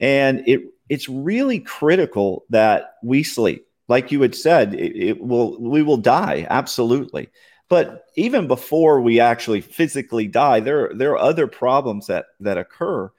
And 0.01 0.43
it, 0.47 0.63
it's 0.89 1.09
really 1.09 1.61
critical 1.61 2.45
that 2.51 2.95
we 3.03 3.23
sleep. 3.23 3.67
Like 3.89 4.13
you 4.13 4.21
had 4.21 4.35
said, 4.35 4.75
it, 4.75 4.97
it 4.97 5.21
will 5.21 5.59
we 5.61 5.83
will 5.83 5.97
die 5.97 6.47
absolutely. 6.51 7.31
But 7.69 8.07
even 8.17 8.47
before 8.47 9.01
we 9.01 9.21
actually 9.21 9.61
physically 9.61 10.27
die, 10.27 10.61
there 10.61 10.93
there 10.95 11.13
are 11.13 11.19
other 11.19 11.47
problems 11.47 12.07
that 12.07 12.27
that 12.41 12.59
occur, 12.59 13.11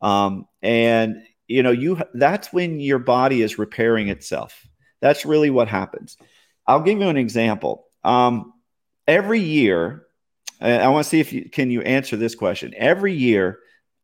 um, 0.00 0.46
and 0.62 1.22
you 1.48 1.62
know 1.62 1.70
you 1.70 2.00
that's 2.14 2.52
when 2.52 2.78
your 2.80 2.98
body 3.00 3.42
is 3.42 3.58
repairing 3.58 4.08
itself. 4.08 4.66
That's 5.02 5.26
really 5.26 5.50
what 5.50 5.68
happens. 5.68 6.16
I'll 6.66 6.80
give 6.80 6.98
you 6.98 7.08
an 7.08 7.16
example. 7.18 7.84
Um, 8.04 8.54
every 9.06 9.40
year, 9.40 10.06
I 10.60 10.88
want 10.88 11.04
to 11.04 11.10
see 11.10 11.18
if 11.18 11.32
you 11.32 11.50
can 11.50 11.70
you 11.70 11.82
answer 11.82 12.16
this 12.16 12.36
question. 12.36 12.72
Every 12.76 13.12
year, 13.12 13.58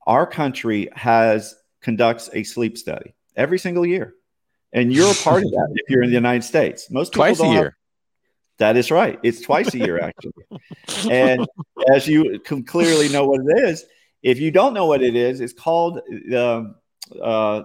our 0.07 0.27
country 0.27 0.89
has 0.93 1.55
conducts 1.81 2.29
a 2.33 2.43
sleep 2.43 2.77
study 2.77 3.15
every 3.37 3.61
single 3.61 3.87
year, 3.87 4.15
and 4.73 4.93
you're 4.93 5.11
a 5.11 5.15
part 5.15 5.45
of 5.45 5.51
that 5.53 5.69
if 5.77 5.89
you're 5.89 6.03
in 6.03 6.11
the 6.11 6.17
United 6.17 6.43
States. 6.43 6.91
Most 6.91 7.13
people 7.13 7.27
twice 7.27 7.41
a 7.41 7.47
year. 7.47 7.65
Have, 7.65 7.73
that 8.59 8.77
is 8.77 8.91
right. 8.91 9.21
It's 9.23 9.41
twice 9.41 9.73
a 9.75 9.79
year, 9.79 10.01
actually. 10.01 11.13
and 11.13 11.47
as 11.93 12.09
you 12.09 12.41
can 12.41 12.65
clearly 12.65 13.09
know 13.09 13.25
what 13.25 13.41
it 13.41 13.69
is, 13.69 13.85
if 14.25 14.41
you 14.41 14.51
don't 14.51 14.75
know 14.75 14.87
what 14.87 15.01
it 15.01 15.15
is, 15.15 15.41
it's 15.41 15.53
called 15.53 16.01
uh, 16.33 16.65
uh, 17.23 17.63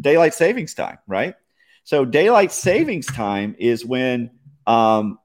daylight 0.00 0.32
savings 0.32 0.72
time, 0.72 0.96
right? 1.06 1.34
So, 1.84 2.04
daylight 2.04 2.52
savings 2.52 3.06
time 3.06 3.54
is 3.58 3.84
when 3.84 4.30
um, 4.66 5.18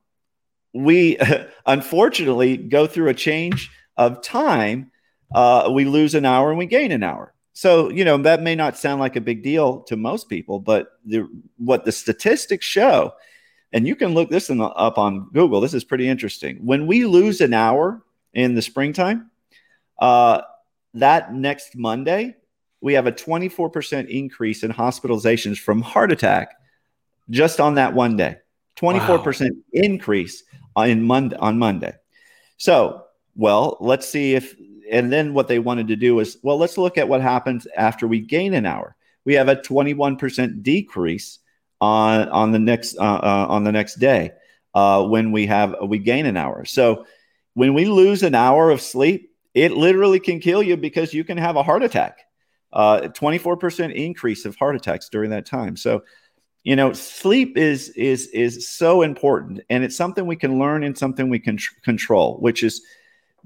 we 0.74 1.18
unfortunately 1.66 2.58
go 2.58 2.88
through 2.88 3.10
a 3.10 3.14
change 3.14 3.72
of 3.98 4.22
time. 4.22 4.92
Uh, 5.34 5.70
we 5.74 5.86
lose 5.86 6.16
an 6.16 6.26
hour 6.26 6.50
and 6.50 6.58
we 6.58 6.66
gain 6.66 6.92
an 6.92 7.04
hour. 7.04 7.34
So, 7.54 7.90
you 7.90 8.06
know, 8.06 8.18
that 8.20 8.42
may 8.42 8.56
not 8.56 8.78
sound 8.78 9.00
like 9.02 9.16
a 9.16 9.22
big 9.22 9.44
deal 9.44 9.82
to 9.82 9.98
most 9.98 10.30
people, 10.30 10.60
but 10.60 10.94
the, 11.06 11.28
what 11.58 11.84
the 11.84 11.92
statistics 11.92 12.66
show 12.66 13.14
and 13.72 13.88
you 13.88 13.96
can 13.96 14.14
look 14.14 14.30
this 14.30 14.50
up 14.50 14.98
on 14.98 15.30
Google. 15.32 15.62
This 15.62 15.74
is 15.74 15.84
pretty 15.84 16.08
interesting. 16.08 16.66
When 16.66 16.88
we 16.88 17.06
lose 17.06 17.42
an 17.42 17.54
hour 17.54 18.04
in 18.34 18.56
the 18.56 18.62
springtime, 18.62 19.30
uh, 20.00 20.42
that 20.96 21.34
next 21.34 21.76
Monday, 21.76 22.36
we 22.82 22.94
have 22.94 23.08
a 23.08 23.12
24% 23.12 24.08
increase 24.10 24.64
in 24.64 24.72
hospitalizations 24.72 25.58
from 25.58 25.82
heart 25.82 26.12
attack 26.12 26.56
just 27.30 27.60
on 27.60 27.76
that 27.76 27.94
one 27.94 28.16
day. 28.16 28.38
24% 28.78 29.42
wow. 29.42 29.48
increase 29.74 30.44
on 30.76 31.04
Monday 31.04 31.36
on 31.38 31.60
Monday. 31.60 31.94
So, 32.58 33.04
well, 33.36 33.78
let's 33.80 34.08
see 34.08 34.36
if 34.36 34.56
and 34.92 35.12
then 35.12 35.34
what 35.34 35.48
they 35.48 35.60
wanted 35.60 35.88
to 35.90 35.96
do 35.96 36.20
is, 36.20 36.38
well, 36.42 36.58
let's 36.58 36.78
look 36.78 36.98
at 36.98 37.08
what 37.08 37.22
happens 37.22 37.68
after 37.76 38.08
we 38.08 38.20
gain 38.20 38.54
an 38.54 38.66
hour. 38.66 38.96
We 39.26 39.36
have 39.36 39.50
a 39.50 39.56
21% 39.56 40.64
decrease 40.64 41.40
on 41.82 42.28
on 42.30 42.52
the 42.52 42.60
next 42.60 42.98
uh, 42.98 43.02
uh, 43.02 43.46
on 43.50 43.64
the 43.64 43.72
next 43.72 43.96
day 43.96 44.32
uh, 44.74 45.06
when 45.06 45.32
we 45.32 45.46
have 45.46 45.76
we 45.86 46.00
gain 46.00 46.26
an 46.26 46.38
hour. 46.38 46.66
So 46.66 47.06
when 47.54 47.74
we 47.74 47.86
lose 47.86 48.24
an 48.24 48.36
hour 48.36 48.70
of 48.70 48.82
sleep, 48.82 49.32
it 49.54 49.72
literally 49.72 50.20
can 50.20 50.40
kill 50.40 50.64
you 50.64 50.78
because 50.78 51.14
you 51.14 51.24
can 51.24 51.38
have 51.38 51.56
a 51.56 51.64
heart 51.64 51.84
attack. 51.84 52.20
Uh, 52.72 53.02
24% 53.02 53.94
increase 53.94 54.46
of 54.46 54.56
heart 54.56 54.76
attacks 54.76 55.10
during 55.10 55.32
that 55.32 55.46
time. 55.46 55.76
So, 55.76 56.04
you 56.64 56.76
know, 56.76 56.94
sleep 56.94 57.58
is 57.58 57.90
is 57.90 58.28
is 58.28 58.68
so 58.68 59.02
important, 59.02 59.62
and 59.70 59.84
it's 59.84 59.96
something 59.96 60.28
we 60.28 60.36
can 60.36 60.60
learn 60.60 60.84
and 60.84 60.96
something 60.96 61.30
we 61.30 61.40
can 61.40 61.58
tr- 61.58 61.74
control. 61.84 62.38
Which 62.40 62.64
is 62.64 62.82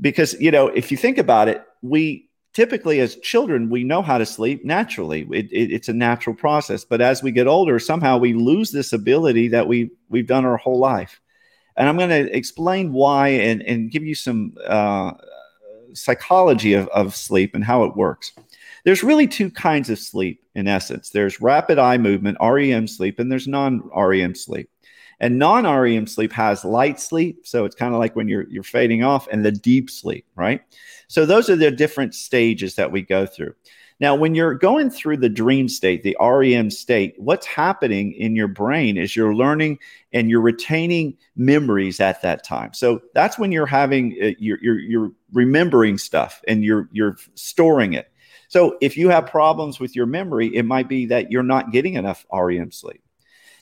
because 0.01 0.33
you 0.41 0.51
know, 0.51 0.67
if 0.67 0.91
you 0.91 0.97
think 0.97 1.17
about 1.17 1.47
it, 1.47 1.63
we 1.81 2.27
typically 2.53 2.99
as 2.99 3.15
children 3.17 3.69
we 3.69 3.83
know 3.83 4.01
how 4.01 4.17
to 4.17 4.25
sleep 4.25 4.65
naturally. 4.65 5.27
It, 5.31 5.51
it, 5.51 5.71
it's 5.71 5.89
a 5.89 5.93
natural 5.93 6.35
process, 6.35 6.83
but 6.83 7.01
as 7.01 7.23
we 7.23 7.31
get 7.31 7.47
older, 7.47 7.79
somehow 7.79 8.17
we 8.17 8.33
lose 8.33 8.71
this 8.71 8.91
ability 8.91 9.47
that 9.49 9.67
we 9.67 9.91
we've 10.09 10.27
done 10.27 10.43
our 10.43 10.57
whole 10.57 10.79
life. 10.79 11.21
And 11.77 11.87
I'm 11.87 11.97
going 11.97 12.09
to 12.09 12.35
explain 12.35 12.91
why 12.91 13.29
and 13.29 13.61
and 13.61 13.89
give 13.91 14.03
you 14.03 14.15
some. 14.15 14.57
Uh, 14.67 15.13
psychology 15.95 16.73
of, 16.73 16.87
of 16.89 17.15
sleep 17.15 17.55
and 17.55 17.63
how 17.63 17.83
it 17.83 17.95
works. 17.95 18.33
There's 18.83 19.03
really 19.03 19.27
two 19.27 19.49
kinds 19.49 19.89
of 19.89 19.99
sleep 19.99 20.41
in 20.55 20.67
essence 20.67 21.09
there's 21.09 21.41
rapid 21.41 21.79
eye 21.79 21.97
movement, 21.97 22.37
REM 22.41 22.87
sleep, 22.87 23.19
and 23.19 23.31
there's 23.31 23.47
non 23.47 23.81
REM 23.95 24.35
sleep. 24.35 24.69
And 25.19 25.39
non 25.39 25.65
REM 25.65 26.07
sleep 26.07 26.33
has 26.33 26.65
light 26.65 26.99
sleep. 26.99 27.47
So 27.47 27.65
it's 27.65 27.75
kind 27.75 27.93
of 27.93 27.99
like 27.99 28.15
when 28.15 28.27
you're, 28.27 28.47
you're 28.49 28.63
fading 28.63 29.03
off, 29.03 29.27
and 29.31 29.45
the 29.45 29.51
deep 29.51 29.89
sleep, 29.89 30.25
right? 30.35 30.61
So 31.07 31.25
those 31.25 31.49
are 31.49 31.55
the 31.55 31.71
different 31.71 32.13
stages 32.13 32.75
that 32.75 32.91
we 32.91 33.01
go 33.01 33.25
through. 33.25 33.53
Now, 33.99 34.15
when 34.15 34.35
you're 34.35 34.55
going 34.55 34.89
through 34.89 35.17
the 35.17 35.29
dream 35.29 35.69
state, 35.69 36.03
the 36.03 36.17
REM 36.19 36.69
state, 36.71 37.13
what's 37.17 37.45
happening 37.45 38.11
in 38.13 38.35
your 38.35 38.47
brain 38.47 38.97
is 38.97 39.15
you're 39.15 39.35
learning 39.35 39.79
and 40.11 40.29
you're 40.29 40.41
retaining 40.41 41.15
memories 41.35 41.99
at 41.99 42.21
that 42.21 42.43
time. 42.43 42.73
So 42.73 43.01
that's 43.13 43.37
when 43.37 43.51
you're 43.51 43.65
having 43.65 44.17
uh, 44.21 44.31
you're, 44.39 44.59
you're 44.61 44.79
you're 44.79 45.11
remembering 45.31 45.97
stuff 45.97 46.41
and 46.47 46.63
you're 46.63 46.89
you're 46.91 47.15
storing 47.35 47.93
it. 47.93 48.11
So 48.53 48.77
if 48.81 48.97
you 48.97 49.09
have 49.09 49.25
problems 49.25 49.79
with 49.79 49.95
your 49.95 50.05
memory, 50.05 50.55
it 50.55 50.61
might 50.61 50.87
be 50.87 51.07
that 51.07 51.31
you're 51.31 51.41
not 51.41 51.71
getting 51.71 51.95
enough 51.95 52.23
REM 52.31 52.71
sleep. 52.71 53.01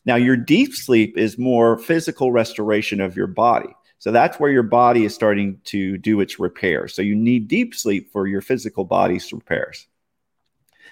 Now, 0.04 0.16
your 0.16 0.36
deep 0.36 0.74
sleep 0.74 1.18
is 1.18 1.38
more 1.38 1.78
physical 1.78 2.34
restoration 2.34 3.00
of 3.00 3.16
your 3.16 3.28
body. 3.28 3.70
So 4.00 4.12
that's 4.12 4.38
where 4.38 4.52
your 4.52 4.64
body 4.64 5.06
is 5.06 5.16
starting 5.16 5.62
to 5.66 5.98
do 5.98 6.20
its 6.20 6.42
repair. 6.42 6.90
So 6.90 7.02
you 7.02 7.16
need 7.16 7.48
deep 7.48 7.74
sleep 7.74 8.12
for 8.12 8.28
your 8.28 8.42
physical 8.42 8.84
body's 8.84 9.32
repairs. 9.32 9.88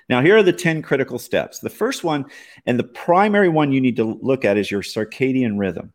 Now, 0.07 0.21
here 0.21 0.37
are 0.37 0.43
the 0.43 0.53
10 0.53 0.81
critical 0.81 1.19
steps. 1.19 1.59
The 1.59 1.69
first 1.69 2.05
one, 2.05 2.23
and 2.65 2.79
the 2.79 2.85
primary 2.85 3.49
one 3.49 3.73
you 3.73 3.81
need 3.81 3.97
to 3.97 4.17
look 4.21 4.45
at, 4.45 4.55
is 4.55 4.71
your 4.71 4.81
circadian 4.81 5.59
rhythm. 5.59 5.91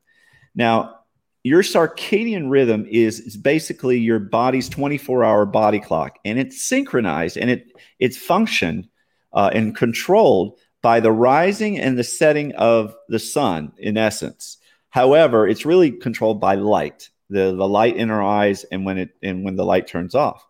Now, 0.54 1.03
your 1.44 1.62
circadian 1.62 2.50
rhythm 2.50 2.86
is, 2.90 3.20
is 3.20 3.36
basically 3.36 3.98
your 3.98 4.18
body's 4.18 4.68
24 4.68 5.24
hour 5.24 5.46
body 5.46 5.78
clock, 5.78 6.18
and 6.24 6.38
it's 6.38 6.64
synchronized 6.64 7.36
and 7.36 7.50
it, 7.50 7.66
it's 8.00 8.16
functioned 8.16 8.88
uh, 9.32 9.50
and 9.52 9.76
controlled 9.76 10.58
by 10.82 10.98
the 10.98 11.12
rising 11.12 11.78
and 11.78 11.96
the 11.96 12.04
setting 12.04 12.52
of 12.56 12.94
the 13.08 13.18
sun, 13.18 13.72
in 13.78 13.96
essence. 13.96 14.58
However, 14.90 15.46
it's 15.46 15.64
really 15.64 15.92
controlled 15.92 16.40
by 16.40 16.56
light, 16.56 17.10
the, 17.30 17.54
the 17.54 17.68
light 17.68 17.96
in 17.96 18.10
our 18.10 18.22
eyes, 18.22 18.64
and 18.64 18.84
when 18.84 18.98
it 18.98 19.10
and 19.22 19.44
when 19.44 19.54
the 19.56 19.64
light 19.64 19.86
turns 19.86 20.16
off. 20.16 20.44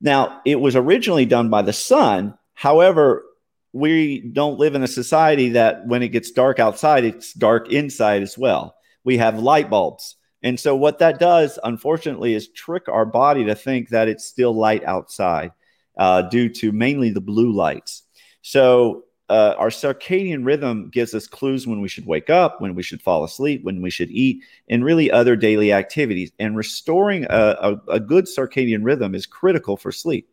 Now, 0.00 0.40
it 0.44 0.60
was 0.60 0.74
originally 0.74 1.24
done 1.24 1.48
by 1.48 1.62
the 1.62 1.72
sun, 1.72 2.36
However, 2.54 3.24
we 3.72 4.20
don't 4.20 4.58
live 4.58 4.74
in 4.74 4.82
a 4.82 4.88
society 4.88 5.50
that 5.50 5.86
when 5.86 6.02
it 6.02 6.08
gets 6.08 6.30
dark 6.30 6.60
outside, 6.60 7.04
it's 7.04 7.32
dark 7.32 7.70
inside 7.70 8.22
as 8.22 8.38
well. 8.38 8.76
We 9.04 9.18
have 9.18 9.38
light 9.38 9.70
bulbs. 9.70 10.16
And 10.42 10.58
so, 10.58 10.76
what 10.76 10.98
that 10.98 11.18
does, 11.18 11.58
unfortunately, 11.64 12.34
is 12.34 12.48
trick 12.48 12.88
our 12.88 13.06
body 13.06 13.44
to 13.44 13.54
think 13.54 13.88
that 13.90 14.08
it's 14.08 14.24
still 14.24 14.54
light 14.54 14.84
outside 14.84 15.52
uh, 15.96 16.22
due 16.22 16.48
to 16.50 16.72
mainly 16.72 17.10
the 17.10 17.20
blue 17.20 17.52
lights. 17.52 18.02
So, 18.42 19.04
uh, 19.30 19.54
our 19.56 19.70
circadian 19.70 20.44
rhythm 20.44 20.90
gives 20.90 21.14
us 21.14 21.26
clues 21.26 21.66
when 21.66 21.80
we 21.80 21.88
should 21.88 22.04
wake 22.04 22.28
up, 22.28 22.60
when 22.60 22.74
we 22.74 22.82
should 22.82 23.00
fall 23.00 23.24
asleep, 23.24 23.64
when 23.64 23.80
we 23.80 23.88
should 23.88 24.10
eat, 24.10 24.42
and 24.68 24.84
really 24.84 25.10
other 25.10 25.34
daily 25.34 25.72
activities. 25.72 26.30
And 26.38 26.56
restoring 26.56 27.24
a, 27.30 27.56
a, 27.88 27.92
a 27.92 28.00
good 28.00 28.26
circadian 28.26 28.84
rhythm 28.84 29.14
is 29.14 29.24
critical 29.24 29.78
for 29.78 29.92
sleep 29.92 30.28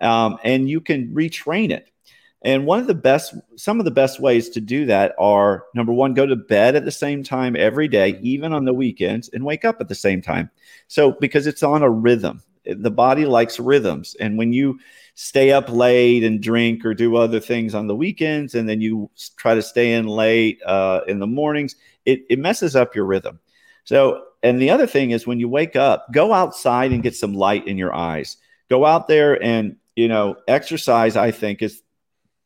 um, 0.00 0.38
and 0.44 0.68
you 0.68 0.80
can 0.80 1.14
retrain 1.14 1.70
it. 1.70 1.90
And 2.42 2.66
one 2.66 2.78
of 2.78 2.86
the 2.86 2.94
best, 2.94 3.34
some 3.56 3.78
of 3.78 3.84
the 3.84 3.90
best 3.90 4.20
ways 4.20 4.48
to 4.50 4.60
do 4.60 4.86
that 4.86 5.14
are 5.18 5.64
number 5.74 5.92
one, 5.92 6.14
go 6.14 6.26
to 6.26 6.36
bed 6.36 6.76
at 6.76 6.84
the 6.84 6.90
same 6.90 7.22
time 7.22 7.56
every 7.56 7.88
day, 7.88 8.18
even 8.22 8.52
on 8.52 8.64
the 8.64 8.74
weekends, 8.74 9.28
and 9.30 9.44
wake 9.44 9.64
up 9.64 9.80
at 9.80 9.88
the 9.88 9.94
same 9.94 10.22
time. 10.22 10.50
So, 10.86 11.12
because 11.12 11.46
it's 11.46 11.62
on 11.62 11.82
a 11.82 11.90
rhythm, 11.90 12.42
the 12.64 12.90
body 12.90 13.24
likes 13.24 13.58
rhythms. 13.58 14.14
And 14.20 14.36
when 14.36 14.52
you 14.52 14.78
stay 15.14 15.50
up 15.50 15.68
late 15.70 16.24
and 16.24 16.42
drink 16.42 16.84
or 16.84 16.94
do 16.94 17.16
other 17.16 17.40
things 17.40 17.74
on 17.74 17.86
the 17.86 17.96
weekends, 17.96 18.54
and 18.54 18.68
then 18.68 18.80
you 18.80 19.10
try 19.36 19.54
to 19.54 19.62
stay 19.62 19.94
in 19.94 20.06
late 20.06 20.60
uh, 20.66 21.00
in 21.08 21.18
the 21.18 21.26
mornings, 21.26 21.74
it, 22.04 22.24
it 22.28 22.38
messes 22.38 22.76
up 22.76 22.94
your 22.94 23.06
rhythm. 23.06 23.40
So, 23.84 24.22
and 24.42 24.60
the 24.60 24.70
other 24.70 24.86
thing 24.86 25.10
is 25.10 25.26
when 25.26 25.40
you 25.40 25.48
wake 25.48 25.74
up, 25.74 26.06
go 26.12 26.32
outside 26.32 26.92
and 26.92 27.02
get 27.02 27.16
some 27.16 27.34
light 27.34 27.66
in 27.66 27.78
your 27.78 27.94
eyes. 27.94 28.36
Go 28.68 28.84
out 28.84 29.08
there 29.08 29.42
and 29.42 29.76
you 29.96 30.08
know, 30.08 30.36
exercise, 30.46 31.16
I 31.16 31.30
think, 31.30 31.62
is 31.62 31.82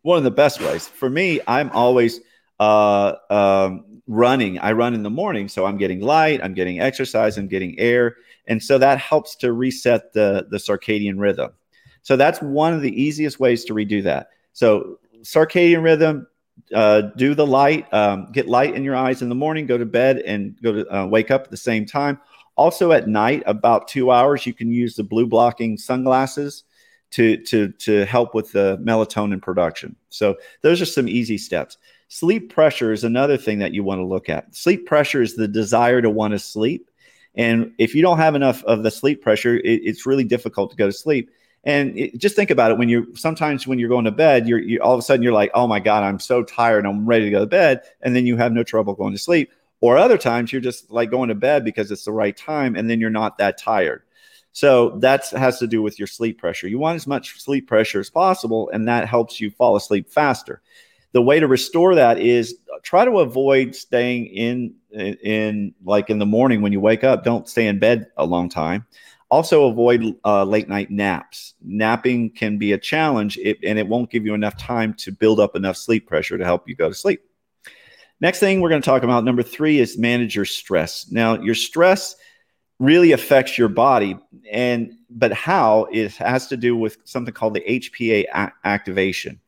one 0.02 0.18
of 0.18 0.24
the 0.24 0.30
best 0.30 0.60
ways. 0.60 0.88
For 0.88 1.10
me, 1.10 1.40
I'm 1.46 1.70
always 1.70 2.20
uh, 2.58 3.14
um, 3.28 3.84
running. 4.06 4.58
I 4.58 4.72
run 4.72 4.94
in 4.94 5.02
the 5.02 5.10
morning, 5.10 5.48
so 5.48 5.66
I'm 5.66 5.76
getting 5.76 6.00
light, 6.00 6.40
I'm 6.42 6.54
getting 6.54 6.80
exercise, 6.80 7.38
I'm 7.38 7.48
getting 7.48 7.78
air, 7.78 8.16
and 8.46 8.62
so 8.62 8.78
that 8.78 8.98
helps 8.98 9.36
to 9.36 9.52
reset 9.52 10.12
the 10.12 10.46
the 10.50 10.58
circadian 10.58 11.18
rhythm. 11.18 11.52
So 12.02 12.16
that's 12.16 12.40
one 12.40 12.72
of 12.72 12.82
the 12.82 13.00
easiest 13.00 13.40
ways 13.40 13.64
to 13.66 13.74
redo 13.74 14.02
that. 14.04 14.30
So 14.52 14.98
circadian 15.22 15.82
rhythm, 15.82 16.26
uh, 16.74 17.02
do 17.16 17.34
the 17.34 17.46
light, 17.46 17.92
um, 17.92 18.30
get 18.32 18.48
light 18.48 18.74
in 18.74 18.84
your 18.84 18.96
eyes 18.96 19.22
in 19.22 19.28
the 19.28 19.34
morning, 19.34 19.66
go 19.66 19.78
to 19.78 19.86
bed, 19.86 20.18
and 20.18 20.60
go 20.62 20.72
to 20.72 20.96
uh, 20.96 21.06
wake 21.06 21.30
up 21.30 21.44
at 21.44 21.50
the 21.50 21.56
same 21.56 21.84
time. 21.84 22.18
Also 22.56 22.92
at 22.92 23.08
night, 23.08 23.42
about 23.46 23.88
two 23.88 24.10
hours, 24.10 24.44
you 24.44 24.52
can 24.52 24.70
use 24.70 24.94
the 24.94 25.04
blue 25.04 25.26
blocking 25.26 25.78
sunglasses 25.78 26.64
to 27.10 27.36
to 27.38 27.68
to 27.68 28.04
help 28.04 28.34
with 28.34 28.52
the 28.52 28.78
melatonin 28.82 29.42
production. 29.42 29.96
So 30.10 30.36
those 30.62 30.80
are 30.80 30.86
some 30.86 31.08
easy 31.08 31.38
steps. 31.38 31.78
Sleep 32.08 32.52
pressure 32.52 32.92
is 32.92 33.04
another 33.04 33.36
thing 33.36 33.58
that 33.60 33.72
you 33.72 33.84
want 33.84 34.00
to 34.00 34.04
look 34.04 34.28
at. 34.28 34.54
Sleep 34.54 34.86
pressure 34.86 35.22
is 35.22 35.36
the 35.36 35.48
desire 35.48 36.02
to 36.02 36.10
want 36.10 36.32
to 36.32 36.38
sleep. 36.38 36.90
And 37.36 37.72
if 37.78 37.94
you 37.94 38.02
don't 38.02 38.18
have 38.18 38.34
enough 38.34 38.64
of 38.64 38.82
the 38.82 38.90
sleep 38.90 39.22
pressure, 39.22 39.56
it, 39.56 39.80
it's 39.84 40.06
really 40.06 40.24
difficult 40.24 40.70
to 40.70 40.76
go 40.76 40.86
to 40.86 40.92
sleep. 40.92 41.30
And 41.64 41.96
it, 41.96 42.18
just 42.18 42.34
think 42.34 42.50
about 42.50 42.70
it 42.70 42.78
when 42.78 42.88
you're 42.88 43.06
sometimes 43.14 43.66
when 43.66 43.78
you're 43.78 43.88
going 43.88 44.06
to 44.06 44.10
bed, 44.10 44.48
you're 44.48 44.58
you, 44.58 44.80
all 44.80 44.94
of 44.94 44.98
a 44.98 45.02
sudden 45.02 45.22
you're 45.22 45.32
like, 45.32 45.50
oh 45.54 45.66
my 45.66 45.78
God, 45.78 46.02
I'm 46.02 46.18
so 46.18 46.42
tired, 46.42 46.86
I'm 46.86 47.06
ready 47.06 47.26
to 47.26 47.30
go 47.30 47.40
to 47.40 47.46
bed. 47.46 47.82
And 48.00 48.16
then 48.16 48.26
you 48.26 48.36
have 48.36 48.52
no 48.52 48.62
trouble 48.62 48.94
going 48.94 49.12
to 49.12 49.18
sleep. 49.18 49.50
Or 49.80 49.96
other 49.96 50.18
times 50.18 50.52
you're 50.52 50.60
just 50.60 50.90
like 50.90 51.10
going 51.10 51.28
to 51.28 51.34
bed 51.34 51.64
because 51.64 51.90
it's 51.90 52.04
the 52.04 52.12
right 52.12 52.36
time 52.36 52.76
and 52.76 52.88
then 52.88 53.00
you're 53.00 53.10
not 53.10 53.38
that 53.38 53.58
tired. 53.58 54.02
So 54.52 54.90
that 54.98 55.28
has 55.30 55.58
to 55.60 55.66
do 55.66 55.82
with 55.82 55.98
your 55.98 56.08
sleep 56.08 56.38
pressure. 56.38 56.68
You 56.68 56.78
want 56.78 56.96
as 56.96 57.06
much 57.06 57.40
sleep 57.40 57.68
pressure 57.68 58.00
as 58.00 58.10
possible, 58.10 58.70
and 58.72 58.88
that 58.88 59.08
helps 59.08 59.40
you 59.40 59.50
fall 59.50 59.76
asleep 59.76 60.10
faster. 60.10 60.60
The 61.12 61.22
way 61.22 61.40
to 61.40 61.46
restore 61.46 61.94
that 61.94 62.18
is 62.18 62.56
try 62.82 63.04
to 63.04 63.18
avoid 63.18 63.74
staying 63.74 64.26
in 64.26 64.74
in 64.92 65.74
like 65.84 66.10
in 66.10 66.18
the 66.18 66.26
morning 66.26 66.62
when 66.62 66.72
you 66.72 66.80
wake 66.80 67.04
up. 67.04 67.24
Don't 67.24 67.48
stay 67.48 67.66
in 67.66 67.78
bed 67.78 68.06
a 68.16 68.24
long 68.24 68.48
time. 68.48 68.86
Also, 69.30 69.68
avoid 69.68 70.16
uh, 70.24 70.42
late 70.42 70.68
night 70.68 70.90
naps. 70.90 71.54
Napping 71.62 72.30
can 72.30 72.58
be 72.58 72.72
a 72.72 72.78
challenge, 72.78 73.38
it, 73.38 73.58
and 73.64 73.78
it 73.78 73.86
won't 73.86 74.10
give 74.10 74.26
you 74.26 74.34
enough 74.34 74.56
time 74.56 74.92
to 74.94 75.12
build 75.12 75.38
up 75.38 75.54
enough 75.54 75.76
sleep 75.76 76.08
pressure 76.08 76.36
to 76.36 76.44
help 76.44 76.68
you 76.68 76.74
go 76.74 76.88
to 76.88 76.94
sleep. 76.94 77.22
Next 78.20 78.40
thing 78.40 78.60
we're 78.60 78.70
going 78.70 78.82
to 78.82 78.86
talk 78.86 79.04
about, 79.04 79.24
number 79.24 79.44
three, 79.44 79.78
is 79.78 79.96
manage 79.96 80.34
your 80.34 80.44
stress. 80.44 81.10
Now, 81.12 81.40
your 81.40 81.54
stress 81.54 82.16
really 82.80 83.12
affects 83.12 83.56
your 83.56 83.68
body. 83.68 84.18
And 84.50 84.92
but 85.08 85.32
how 85.32 85.86
it 85.92 86.12
has 86.16 86.48
to 86.48 86.56
do 86.56 86.76
with 86.76 86.98
something 87.04 87.32
called 87.32 87.54
the 87.54 87.60
hpa 87.60 88.24
a- 88.34 88.52
activation. 88.64 89.40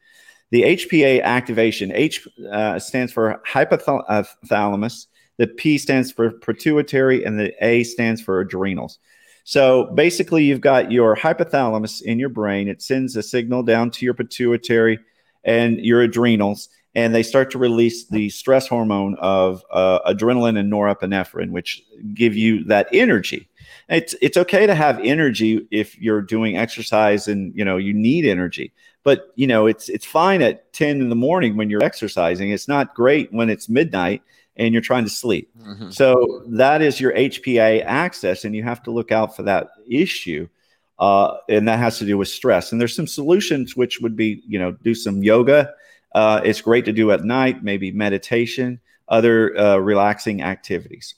The 0.51 0.62
hpa 0.62 1.23
activation 1.23 1.91
h 1.93 2.29
uh, 2.53 2.79
stands 2.79 3.12
for 3.12 3.43
hypothalamus 3.45 5.07
the 5.39 5.47
p 5.47 5.79
stands 5.79 6.12
for 6.12 6.31
pituitary 6.31 7.25
and 7.25 7.39
the 7.39 7.53
a 7.65 7.83
stands 7.85 8.21
for 8.21 8.41
adrenals. 8.41 8.99
So 9.45 9.87
basically 9.95 10.45
you've 10.45 10.61
got 10.61 10.93
your 10.93 11.17
hypothalamus 11.17 12.03
in 12.03 12.19
your 12.19 12.29
brain. 12.29 12.69
It 12.69 12.83
sends 12.83 13.17
a 13.17 13.23
signal 13.23 13.65
down 13.65 13.91
to 13.93 14.05
your 14.05 14.15
pituitary 14.15 15.01
and 15.43 15.81
your 15.81 16.03
adrenals 16.03 16.69
and 16.95 17.15
they 17.15 17.23
start 17.23 17.51
to 17.53 17.59
release 17.59 18.05
the 18.07 18.29
stress 18.29 18.69
hormone 18.69 19.17
of 19.19 19.65
uh, 19.71 20.01
adrenaline 20.13 20.59
and 20.59 20.71
norepinephrine, 20.71 21.51
which 21.51 21.83
give 22.15 22.37
you 22.37 22.65
that 22.65 22.89
energy. 22.93 23.49
It's 23.89 24.15
it's 24.21 24.37
okay 24.37 24.67
to 24.67 24.75
have 24.75 25.01
energy 25.01 25.67
if 25.71 25.99
you're 25.99 26.23
doing 26.23 26.57
exercise 26.57 27.29
and 27.29 27.55
you 27.57 27.65
know 27.65 27.77
you 27.77 27.93
need 27.93 28.27
energy. 28.27 28.73
But 29.03 29.33
you 29.37 29.47
know 29.47 29.67
it's 29.67 29.89
it's 29.89 30.07
fine 30.07 30.43
at 30.43 30.73
10 30.73 31.01
in 31.01 31.09
the 31.09 31.17
morning 31.17 31.57
when 31.57 31.71
you're 31.71 31.83
exercising. 31.83 32.51
It's 32.51 32.69
not 32.69 32.95
great 32.95 33.33
when 33.33 33.51
it's 33.51 33.69
midnight 33.69 34.23
and 34.57 34.73
you're 34.73 34.83
trying 34.83 35.05
to 35.05 35.11
sleep. 35.11 35.51
Mm-hmm. 35.61 35.91
So 35.91 36.43
that 36.47 36.83
is 36.83 37.01
your 37.01 37.13
HPA 37.13 37.85
axis, 37.85 38.45
and 38.45 38.55
you 38.55 38.63
have 38.63 38.83
to 38.83 38.91
look 38.91 39.11
out 39.11 39.35
for 39.35 39.43
that 39.45 39.71
issue. 39.89 40.49
Uh, 40.99 41.39
and 41.49 41.67
that 41.67 41.79
has 41.79 41.99
to 41.99 42.05
do 42.05 42.17
with 42.17 42.29
stress. 42.29 42.71
And 42.71 42.81
there's 42.81 42.95
some 42.95 43.09
solutions 43.09 43.75
which 43.75 44.01
would 44.01 44.15
be, 44.15 44.43
you 44.47 44.59
know, 44.59 44.73
do 44.73 44.95
some 44.95 45.23
yoga. 45.23 45.73
Uh, 46.14 46.40
it's 46.45 46.61
great 46.61 46.85
to 46.85 46.92
do 46.92 47.11
at 47.11 47.25
night, 47.25 47.62
maybe 47.62 47.90
meditation, 47.92 48.81
other 49.09 49.59
uh, 49.59 49.76
relaxing 49.76 50.42
activities. 50.42 51.14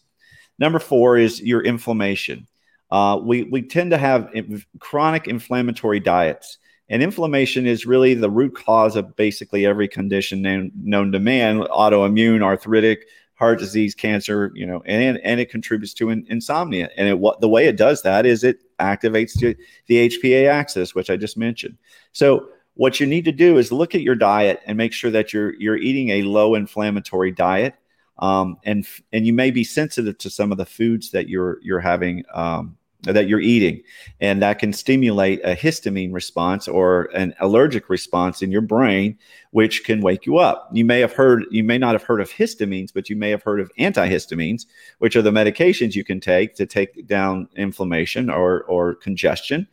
Number 0.59 0.79
four 0.79 1.17
is 1.17 1.41
your 1.41 1.63
inflammation. 1.63 2.47
Uh, 2.91 3.19
we, 3.23 3.45
we 3.45 3.63
tend 3.63 3.91
to 3.91 3.99
have 3.99 4.33
chronic 4.79 5.27
inflammatory 5.27 6.01
diets. 6.01 6.59
And 6.89 7.03
inflammation 7.03 7.67
is 7.67 7.87
really 7.87 8.15
the 8.15 8.31
root 8.31 8.55
cause 8.55 8.95
of 8.95 9.17
basically 9.17 9.67
every 9.67 9.89
condition 9.89 10.43
known, 10.43 10.71
known 10.77 11.13
to 11.13 11.19
man 11.19 11.61
autoimmune, 11.61 12.43
arthritic, 12.43 13.07
heart 13.35 13.59
disease, 13.59 13.95
cancer, 13.95 14.53
you 14.55 14.67
know, 14.67 14.83
and 14.87 15.19
and 15.25 15.41
it 15.41 15.51
contributes 15.51 15.95
to 15.95 16.11
in, 16.11 16.27
insomnia. 16.29 16.89
And 16.97 17.09
it 17.09 17.19
what 17.19 17.41
the 17.41 17.49
way 17.49 17.67
it 17.67 17.77
does 17.77 18.03
that 18.03 18.27
is 18.27 18.45
it 18.45 18.59
activates 18.79 19.33
the, 19.35 19.57
the 19.87 20.09
HPA 20.09 20.49
axis, 20.49 20.95
which 20.95 21.11
I 21.11 21.17
just 21.17 21.37
mentioned. 21.37 21.77
So 22.13 22.49
what 22.75 23.01
you 23.01 23.07
need 23.07 23.25
to 23.25 23.33
do 23.33 23.59
is 23.59 23.73
look 23.73 23.95
at 23.95 24.03
your 24.03 24.15
diet 24.15 24.61
and 24.67 24.77
make 24.77 24.93
sure 24.93 25.11
that 25.11 25.33
you're 25.33 25.55
you're 25.55 25.77
eating 25.77 26.11
a 26.11 26.23
low 26.23 26.55
inflammatory 26.55 27.31
diet. 27.31 27.75
Um, 28.19 28.59
and 28.65 28.87
and 29.13 29.27
you 29.27 29.33
may 29.33 29.51
be 29.51 29.65
sensitive 29.65 30.19
to 30.19 30.31
some 30.31 30.53
of 30.53 30.59
the 30.59 30.67
foods 30.67 31.11
that 31.11 31.29
you're 31.29 31.59
you're 31.63 31.81
having 31.81 32.25
um, 32.33 32.77
that 33.13 33.29
you're 33.29 33.41
eating. 33.41 33.83
And 34.21 34.43
that 34.43 34.59
can 34.59 34.73
stimulate 34.73 35.41
a 35.45 35.55
histamine 35.55 36.13
response 36.13 36.67
or 36.67 37.05
an 37.15 37.35
allergic 37.41 37.89
response 37.89 38.43
in 38.43 38.51
your 38.51 38.63
brain, 38.63 39.19
which 39.51 39.85
can 39.85 40.01
wake 40.01 40.27
you 40.27 40.39
up. 40.39 40.69
You 40.73 40.85
may 40.85 41.01
have 41.01 41.13
heard, 41.13 41.45
you 41.51 41.65
may 41.65 41.79
not 41.79 41.93
have 41.93 42.03
heard 42.03 42.21
of 42.21 42.31
histamines, 42.31 42.93
but 42.93 43.11
you 43.11 43.17
may 43.17 43.31
have 43.31 43.43
heard 43.43 43.61
of 43.61 43.71
antihistamines, 43.79 44.67
which 44.99 45.17
are 45.17 45.23
the 45.23 45.31
medications 45.31 45.95
you 45.95 46.05
can 46.05 46.21
take 46.21 46.55
to 46.57 46.67
take 46.67 47.07
down 47.07 47.49
inflammation 47.57 48.31
or, 48.31 48.63
or 48.65 48.95
congestion. 48.95 49.67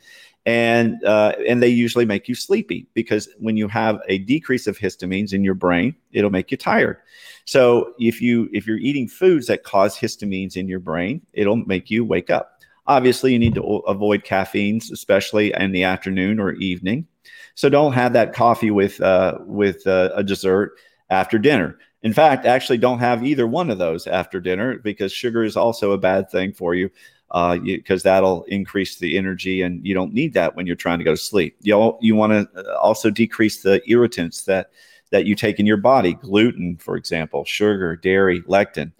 And 0.45 1.03
uh, 1.03 1.33
and 1.47 1.61
they 1.61 1.67
usually 1.67 2.05
make 2.05 2.27
you 2.27 2.33
sleepy 2.33 2.87
because 2.95 3.29
when 3.37 3.57
you 3.57 3.67
have 3.67 3.99
a 4.07 4.17
decrease 4.17 4.65
of 4.65 4.77
histamines 4.77 5.33
in 5.33 5.43
your 5.43 5.53
brain, 5.53 5.95
it'll 6.11 6.31
make 6.31 6.49
you 6.49 6.57
tired. 6.57 6.97
So 7.45 7.93
if 7.99 8.21
you 8.21 8.49
if 8.51 8.65
you're 8.65 8.77
eating 8.77 9.07
foods 9.07 9.47
that 9.47 9.63
cause 9.63 9.95
histamines 9.97 10.57
in 10.57 10.67
your 10.67 10.79
brain, 10.79 11.21
it'll 11.33 11.57
make 11.57 11.91
you 11.91 12.03
wake 12.03 12.31
up. 12.31 12.59
Obviously, 12.87 13.33
you 13.33 13.39
need 13.39 13.53
to 13.53 13.61
avoid 13.61 14.23
caffeines, 14.23 14.91
especially 14.91 15.53
in 15.53 15.71
the 15.71 15.83
afternoon 15.83 16.39
or 16.39 16.53
evening. 16.53 17.05
So 17.53 17.69
don't 17.69 17.93
have 17.93 18.13
that 18.13 18.33
coffee 18.33 18.71
with 18.71 18.99
uh, 18.99 19.37
with 19.41 19.85
uh, 19.85 20.09
a 20.15 20.23
dessert 20.23 20.73
after 21.11 21.37
dinner. 21.37 21.77
In 22.03 22.13
fact, 22.13 22.47
actually, 22.47 22.79
don't 22.79 22.99
have 22.99 23.23
either 23.23 23.45
one 23.45 23.69
of 23.69 23.77
those 23.77 24.07
after 24.07 24.39
dinner 24.39 24.79
because 24.79 25.11
sugar 25.11 25.43
is 25.43 25.55
also 25.55 25.91
a 25.91 25.99
bad 25.99 26.31
thing 26.31 26.51
for 26.51 26.73
you 26.73 26.89
because 27.31 28.05
uh, 28.05 28.09
that'll 28.09 28.43
increase 28.43 28.97
the 28.97 29.17
energy, 29.17 29.61
and 29.61 29.85
you 29.85 29.93
don't 29.93 30.13
need 30.13 30.33
that 30.33 30.55
when 30.55 30.67
you're 30.67 30.75
trying 30.75 30.99
to 30.99 31.05
go 31.05 31.11
to 31.11 31.17
sleep. 31.17 31.55
You 31.61 31.97
you 32.01 32.15
want 32.15 32.33
to 32.33 32.49
uh, 32.61 32.77
also 32.79 33.09
decrease 33.09 33.61
the 33.61 33.81
irritants 33.89 34.43
that 34.43 34.71
that 35.11 35.25
you 35.25 35.35
take 35.35 35.59
in 35.59 35.65
your 35.65 35.77
body, 35.77 36.13
gluten, 36.13 36.77
for 36.77 36.95
example, 36.95 37.45
sugar, 37.45 37.95
dairy, 37.95 38.41
lectin. 38.43 38.91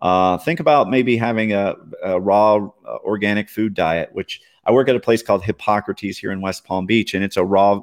Uh, 0.00 0.38
think 0.38 0.60
about 0.60 0.88
maybe 0.88 1.16
having 1.16 1.52
a, 1.52 1.74
a 2.02 2.20
raw 2.20 2.56
uh, 2.56 2.96
organic 3.04 3.48
food 3.48 3.74
diet, 3.74 4.10
which 4.12 4.40
I 4.64 4.72
work 4.72 4.88
at 4.88 4.96
a 4.96 5.00
place 5.00 5.22
called 5.22 5.44
Hippocrates 5.44 6.18
here 6.18 6.32
in 6.32 6.40
West 6.40 6.64
Palm 6.64 6.86
Beach, 6.86 7.14
and 7.14 7.24
it's 7.24 7.36
a 7.36 7.44
raw 7.44 7.82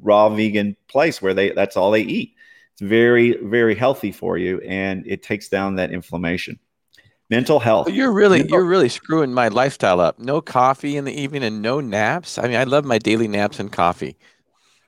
raw 0.00 0.28
vegan 0.30 0.76
place 0.88 1.20
where 1.20 1.34
they 1.34 1.50
that's 1.50 1.76
all 1.76 1.90
they 1.90 2.02
eat. 2.02 2.34
It's 2.72 2.80
very 2.80 3.36
very 3.42 3.74
healthy 3.74 4.12
for 4.12 4.38
you, 4.38 4.60
and 4.60 5.06
it 5.06 5.22
takes 5.22 5.48
down 5.48 5.74
that 5.76 5.92
inflammation. 5.92 6.58
Mental 7.32 7.58
health. 7.58 7.90
You're 7.90 8.12
really 8.12 8.38
Mental- 8.38 8.58
you're 8.58 8.66
really 8.66 8.88
screwing 8.88 9.32
my 9.32 9.48
lifestyle 9.48 10.00
up. 10.00 10.18
No 10.18 10.40
coffee 10.40 10.96
in 10.96 11.04
the 11.04 11.18
evening 11.18 11.42
and 11.42 11.62
no 11.62 11.80
naps. 11.80 12.38
I 12.38 12.42
mean, 12.42 12.56
I 12.56 12.64
love 12.64 12.84
my 12.84 12.98
daily 12.98 13.26
naps 13.26 13.58
and 13.58 13.72
coffee. 13.72 14.16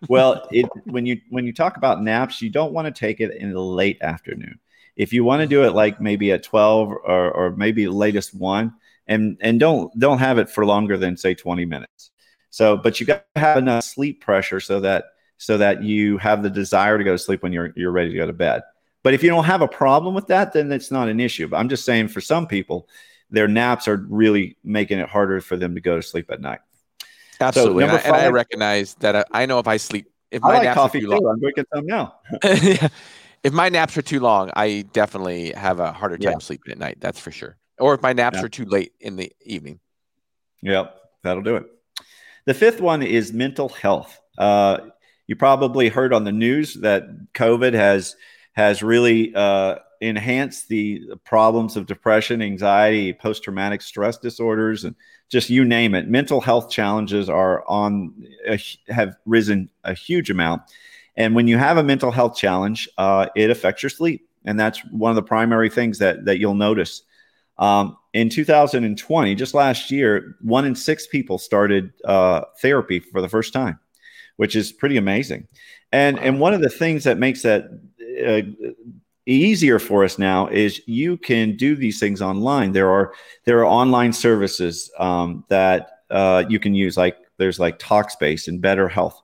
well, 0.08 0.46
it, 0.52 0.66
when 0.84 1.06
you 1.06 1.20
when 1.30 1.46
you 1.46 1.52
talk 1.52 1.76
about 1.76 2.02
naps, 2.02 2.42
you 2.42 2.50
don't 2.50 2.72
want 2.72 2.86
to 2.86 2.92
take 2.92 3.20
it 3.20 3.34
in 3.36 3.52
the 3.52 3.60
late 3.60 3.98
afternoon 4.00 4.60
if 4.96 5.12
you 5.12 5.24
want 5.24 5.40
to 5.40 5.46
do 5.46 5.64
it 5.64 5.72
like 5.72 6.00
maybe 6.00 6.32
at 6.32 6.42
12 6.42 6.90
or, 6.90 7.30
or 7.30 7.50
maybe 7.56 7.88
latest 7.88 8.34
one 8.34 8.72
and 9.06 9.36
and 9.40 9.60
don't 9.60 9.96
don't 9.98 10.18
have 10.18 10.38
it 10.38 10.48
for 10.48 10.64
longer 10.64 10.96
than 10.96 11.16
say 11.16 11.34
20 11.34 11.64
minutes 11.64 12.10
so 12.50 12.76
but 12.76 13.00
you 13.00 13.06
got 13.06 13.24
to 13.34 13.40
have 13.40 13.58
enough 13.58 13.84
sleep 13.84 14.20
pressure 14.20 14.60
so 14.60 14.80
that 14.80 15.04
so 15.36 15.58
that 15.58 15.82
you 15.82 16.16
have 16.18 16.42
the 16.42 16.50
desire 16.50 16.96
to 16.96 17.04
go 17.04 17.12
to 17.12 17.18
sleep 17.18 17.42
when 17.42 17.52
you're 17.52 17.72
you're 17.76 17.90
ready 17.90 18.10
to 18.10 18.16
go 18.16 18.26
to 18.26 18.32
bed 18.32 18.62
but 19.04 19.14
if 19.14 19.22
you 19.22 19.28
don't 19.28 19.44
have 19.44 19.62
a 19.62 19.68
problem 19.68 20.12
with 20.14 20.26
that 20.26 20.52
then 20.52 20.72
it's 20.72 20.90
not 20.90 21.08
an 21.08 21.20
issue 21.20 21.46
but 21.46 21.58
i'm 21.58 21.68
just 21.68 21.84
saying 21.84 22.08
for 22.08 22.20
some 22.20 22.46
people 22.48 22.88
their 23.30 23.46
naps 23.46 23.86
are 23.86 24.04
really 24.08 24.56
making 24.64 24.98
it 24.98 25.08
harder 25.08 25.40
for 25.40 25.56
them 25.56 25.76
to 25.76 25.80
go 25.80 25.94
to 25.94 26.02
sleep 26.02 26.28
at 26.32 26.40
night 26.40 26.58
absolutely 27.40 27.84
so, 27.84 27.88
and, 27.88 27.96
I, 27.96 28.00
five, 28.00 28.14
and, 28.14 28.16
I, 28.16 28.28
recognize 28.30 28.94
that 28.96 29.14
I, 29.14 29.24
I 29.30 29.46
know 29.46 29.60
if 29.60 29.68
i 29.68 29.76
sleep 29.76 30.10
if 30.32 30.42
my 30.42 30.54
I 30.54 30.64
like 30.64 30.74
coffee 30.74 31.00
too. 31.00 31.06
Long, 31.06 31.24
I'm 31.30 31.38
drinking 31.38 31.66
some 31.72 31.86
now. 31.86 32.16
yeah 32.44 32.88
if 33.44 33.52
my 33.52 33.68
naps 33.68 33.96
are 33.96 34.02
too 34.02 34.20
long, 34.20 34.50
I 34.56 34.86
definitely 34.92 35.52
have 35.52 35.78
a 35.78 35.92
harder 35.92 36.16
time 36.16 36.32
yeah. 36.32 36.38
sleeping 36.38 36.72
at 36.72 36.78
night. 36.78 36.96
That's 36.98 37.20
for 37.20 37.30
sure. 37.30 37.56
Or 37.78 37.94
if 37.94 38.02
my 38.02 38.14
naps 38.14 38.38
yeah. 38.38 38.44
are 38.44 38.48
too 38.48 38.64
late 38.64 38.92
in 39.00 39.16
the 39.16 39.30
evening. 39.42 39.80
Yep, 40.62 40.98
that'll 41.22 41.42
do 41.42 41.56
it. 41.56 41.66
The 42.46 42.54
fifth 42.54 42.80
one 42.80 43.02
is 43.02 43.32
mental 43.32 43.68
health. 43.68 44.18
Uh, 44.38 44.78
you 45.26 45.36
probably 45.36 45.90
heard 45.90 46.14
on 46.14 46.24
the 46.24 46.32
news 46.32 46.74
that 46.76 47.04
COVID 47.34 47.74
has 47.74 48.16
has 48.54 48.82
really 48.82 49.34
uh, 49.34 49.76
enhanced 50.00 50.68
the 50.68 51.02
problems 51.24 51.76
of 51.76 51.86
depression, 51.86 52.42
anxiety, 52.42 53.12
post 53.12 53.44
traumatic 53.44 53.82
stress 53.82 54.18
disorders, 54.18 54.84
and 54.84 54.94
just 55.28 55.50
you 55.50 55.64
name 55.64 55.94
it. 55.94 56.08
Mental 56.08 56.40
health 56.40 56.70
challenges 56.70 57.28
are 57.28 57.64
on 57.68 58.14
have 58.88 59.16
risen 59.26 59.70
a 59.84 59.94
huge 59.94 60.30
amount. 60.30 60.62
And 61.16 61.34
when 61.34 61.48
you 61.48 61.58
have 61.58 61.76
a 61.76 61.82
mental 61.82 62.10
health 62.10 62.36
challenge, 62.36 62.88
uh, 62.98 63.26
it 63.36 63.50
affects 63.50 63.82
your 63.82 63.90
sleep. 63.90 64.28
And 64.44 64.58
that's 64.58 64.80
one 64.90 65.10
of 65.10 65.16
the 65.16 65.22
primary 65.22 65.70
things 65.70 65.98
that, 65.98 66.24
that 66.24 66.38
you'll 66.38 66.54
notice. 66.54 67.02
Um, 67.58 67.96
in 68.12 68.28
2020, 68.28 69.34
just 69.34 69.54
last 69.54 69.90
year, 69.90 70.36
one 70.42 70.64
in 70.64 70.74
six 70.74 71.06
people 71.06 71.38
started 71.38 71.92
uh, 72.04 72.42
therapy 72.60 73.00
for 73.00 73.20
the 73.20 73.28
first 73.28 73.52
time, 73.52 73.78
which 74.36 74.54
is 74.56 74.72
pretty 74.72 74.96
amazing. 74.96 75.46
And, 75.92 76.18
and 76.18 76.40
one 76.40 76.52
of 76.52 76.60
the 76.60 76.68
things 76.68 77.04
that 77.04 77.18
makes 77.18 77.42
that 77.42 77.70
uh, 78.26 78.42
easier 79.26 79.78
for 79.78 80.04
us 80.04 80.18
now 80.18 80.48
is 80.48 80.80
you 80.86 81.16
can 81.16 81.56
do 81.56 81.76
these 81.76 81.98
things 81.98 82.20
online. 82.20 82.72
There 82.72 82.90
are 82.90 83.14
there 83.44 83.58
are 83.58 83.66
online 83.66 84.12
services 84.12 84.90
um, 84.98 85.44
that 85.48 86.02
uh, 86.10 86.44
you 86.48 86.58
can 86.58 86.74
use, 86.74 86.96
like 86.96 87.16
there's 87.38 87.58
like 87.58 87.78
Talkspace 87.78 88.48
and 88.48 88.62
BetterHelp 88.62 89.14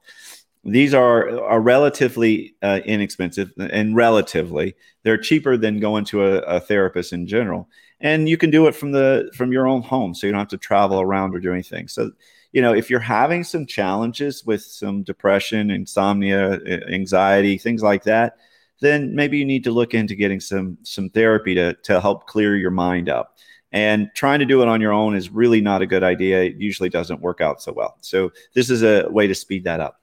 these 0.64 0.92
are 0.92 1.42
are 1.42 1.61
relatively 1.61 2.55
uh, 2.62 2.81
inexpensive 2.85 3.53
and 3.59 3.96
relatively. 3.96 4.76
They're 5.03 5.18
cheaper 5.18 5.57
than 5.57 5.81
going 5.81 6.05
to 6.07 6.24
a, 6.24 6.38
a, 6.40 6.61
therapist 6.61 7.12
in 7.12 7.26
general. 7.26 7.68
And 8.00 8.29
you 8.29 8.37
can 8.37 8.50
do 8.50 8.66
it 8.66 8.74
from 8.74 8.92
the 8.92 9.31
from 9.35 9.53
your 9.53 9.66
own 9.66 9.83
home 9.83 10.14
so 10.14 10.26
you 10.26 10.33
don't 10.33 10.40
have 10.40 10.48
to 10.48 10.59
travel 10.59 11.00
around 11.00 11.35
or 11.35 11.40
do 11.40 11.53
anything. 11.53 11.88
So 11.88 12.11
you 12.53 12.61
know 12.61 12.74
if 12.74 12.90
you're 12.90 13.00
having 13.00 13.44
some 13.44 13.64
challenges 13.64 14.44
with 14.44 14.62
some 14.62 15.03
depression 15.03 15.70
insomnia 15.70 16.59
anxiety 16.88 17.57
things 17.57 17.81
like 17.81 18.03
that 18.03 18.38
then 18.80 19.14
maybe 19.14 19.38
you 19.38 19.44
need 19.44 19.64
to 19.64 19.70
look 19.70 19.94
into 19.94 20.14
getting 20.14 20.40
some 20.40 20.78
some 20.82 21.08
therapy 21.10 21.54
to 21.54 21.74
to 21.74 22.00
help 22.00 22.26
clear 22.26 22.56
your 22.56 22.70
mind 22.70 23.08
up 23.08 23.36
and 23.72 24.10
trying 24.14 24.40
to 24.40 24.44
do 24.44 24.62
it 24.62 24.68
on 24.68 24.80
your 24.80 24.92
own 24.92 25.14
is 25.14 25.30
really 25.30 25.60
not 25.60 25.82
a 25.82 25.86
good 25.86 26.02
idea 26.02 26.42
it 26.42 26.56
usually 26.56 26.88
doesn't 26.88 27.20
work 27.20 27.40
out 27.40 27.62
so 27.62 27.72
well 27.72 27.96
so 28.00 28.30
this 28.54 28.68
is 28.70 28.82
a 28.82 29.08
way 29.10 29.26
to 29.26 29.34
speed 29.34 29.64
that 29.64 29.80
up 29.80 30.00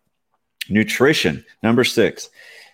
Nutrition, 0.69 1.45
number 1.63 1.83
six. 1.83 2.29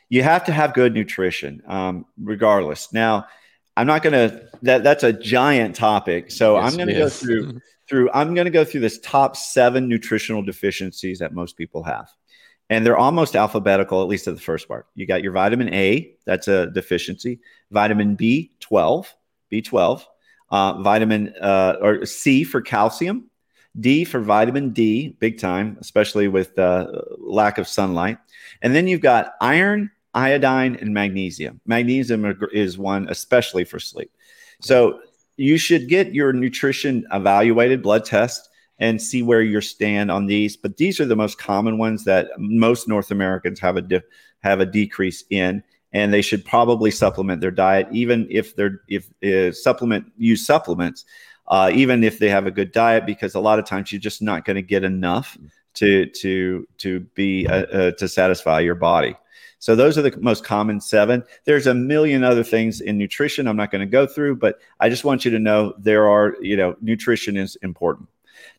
You 0.09 0.23
have 0.23 0.43
to 0.45 0.51
have 0.51 0.73
good 0.73 0.93
nutrition, 0.93 1.61
um, 1.67 2.05
regardless. 2.21 2.91
Now, 2.93 3.27
I'm 3.75 3.87
not 3.87 4.03
going 4.03 4.13
to. 4.13 4.47
That 4.61 4.83
that's 4.83 5.03
a 5.03 5.11
giant 5.11 5.75
topic, 5.75 6.31
so 6.31 6.55
yes, 6.55 6.71
I'm 6.71 6.77
going 6.77 6.87
to 6.89 6.93
go 6.93 7.09
through 7.09 7.59
through. 7.89 8.09
I'm 8.13 8.33
going 8.33 8.45
to 8.45 8.51
go 8.51 8.63
through 8.63 8.81
this 8.81 8.99
top 8.99 9.35
seven 9.35 9.87
nutritional 9.87 10.41
deficiencies 10.41 11.19
that 11.19 11.33
most 11.33 11.57
people 11.57 11.83
have, 11.83 12.07
and 12.69 12.85
they're 12.85 12.97
almost 12.97 13.35
alphabetical, 13.35 14.01
at 14.01 14.07
least 14.07 14.27
at 14.27 14.35
the 14.35 14.41
first 14.41 14.67
part. 14.67 14.87
You 14.95 15.05
got 15.05 15.23
your 15.23 15.31
vitamin 15.31 15.73
A, 15.73 16.15
that's 16.25 16.47
a 16.47 16.67
deficiency. 16.67 17.39
Vitamin 17.71 18.15
B12, 18.15 19.07
B12, 19.51 20.03
uh, 20.49 20.81
vitamin 20.81 21.33
uh, 21.41 21.75
or 21.81 22.05
C 22.05 22.43
for 22.43 22.61
calcium, 22.61 23.29
D 23.79 24.03
for 24.05 24.19
vitamin 24.19 24.69
D, 24.69 25.15
big 25.19 25.39
time, 25.39 25.77
especially 25.81 26.27
with 26.27 26.57
uh, 26.57 26.87
lack 27.17 27.57
of 27.57 27.67
sunlight. 27.67 28.17
And 28.61 28.75
then 28.75 28.87
you've 28.87 29.01
got 29.01 29.33
iron, 29.41 29.91
iodine, 30.13 30.75
and 30.75 30.93
magnesium. 30.93 31.59
Magnesium 31.65 32.37
is 32.51 32.77
one 32.77 33.09
especially 33.09 33.63
for 33.63 33.79
sleep. 33.79 34.11
So 34.61 34.99
you 35.37 35.57
should 35.57 35.89
get 35.89 36.13
your 36.13 36.31
nutrition 36.33 37.05
evaluated, 37.11 37.81
blood 37.81 38.05
test, 38.05 38.49
and 38.79 39.01
see 39.01 39.23
where 39.23 39.41
you 39.41 39.61
stand 39.61 40.11
on 40.11 40.25
these. 40.25 40.57
But 40.57 40.77
these 40.77 40.99
are 40.99 41.05
the 41.05 41.15
most 41.15 41.37
common 41.37 41.77
ones 41.77 42.03
that 42.05 42.27
most 42.37 42.87
North 42.87 43.11
Americans 43.11 43.59
have 43.59 43.77
a 43.77 43.81
de- 43.81 44.03
have 44.39 44.59
a 44.59 44.65
decrease 44.65 45.23
in, 45.29 45.63
and 45.91 46.13
they 46.13 46.21
should 46.21 46.43
probably 46.45 46.91
supplement 46.91 47.41
their 47.41 47.51
diet, 47.51 47.87
even 47.91 48.27
if 48.29 48.55
they're 48.55 48.81
if 48.87 49.09
uh, 49.23 49.51
supplement 49.51 50.05
use 50.17 50.45
supplements, 50.45 51.05
uh, 51.47 51.71
even 51.73 52.03
if 52.03 52.19
they 52.19 52.29
have 52.29 52.47
a 52.47 52.51
good 52.51 52.71
diet, 52.71 53.05
because 53.05 53.35
a 53.35 53.39
lot 53.39 53.59
of 53.59 53.65
times 53.65 53.91
you're 53.91 53.99
just 53.99 54.21
not 54.21 54.45
going 54.45 54.55
to 54.55 54.61
get 54.61 54.83
enough 54.83 55.37
to 55.75 56.05
to 56.07 56.67
to 56.79 57.01
be 57.15 57.47
uh, 57.47 57.65
uh, 57.65 57.91
to 57.91 58.07
satisfy 58.07 58.59
your 58.59 58.75
body. 58.75 59.15
So 59.59 59.77
those 59.77 59.97
are 59.97 60.01
the 60.01 60.13
most 60.19 60.43
common 60.43 60.81
seven. 60.81 61.23
There's 61.45 61.67
a 61.67 61.73
million 61.73 62.21
other 62.21 62.43
things 62.43 62.81
in 62.81 62.97
nutrition 62.97 63.47
I'm 63.47 63.55
not 63.55 63.71
going 63.71 63.79
to 63.79 63.85
go 63.85 64.05
through, 64.05 64.35
but 64.35 64.59
I 64.81 64.89
just 64.89 65.05
want 65.05 65.23
you 65.23 65.31
to 65.31 65.39
know 65.39 65.73
there 65.77 66.09
are, 66.09 66.35
you 66.41 66.57
know, 66.57 66.75
nutrition 66.81 67.37
is 67.37 67.55
important. 67.61 68.09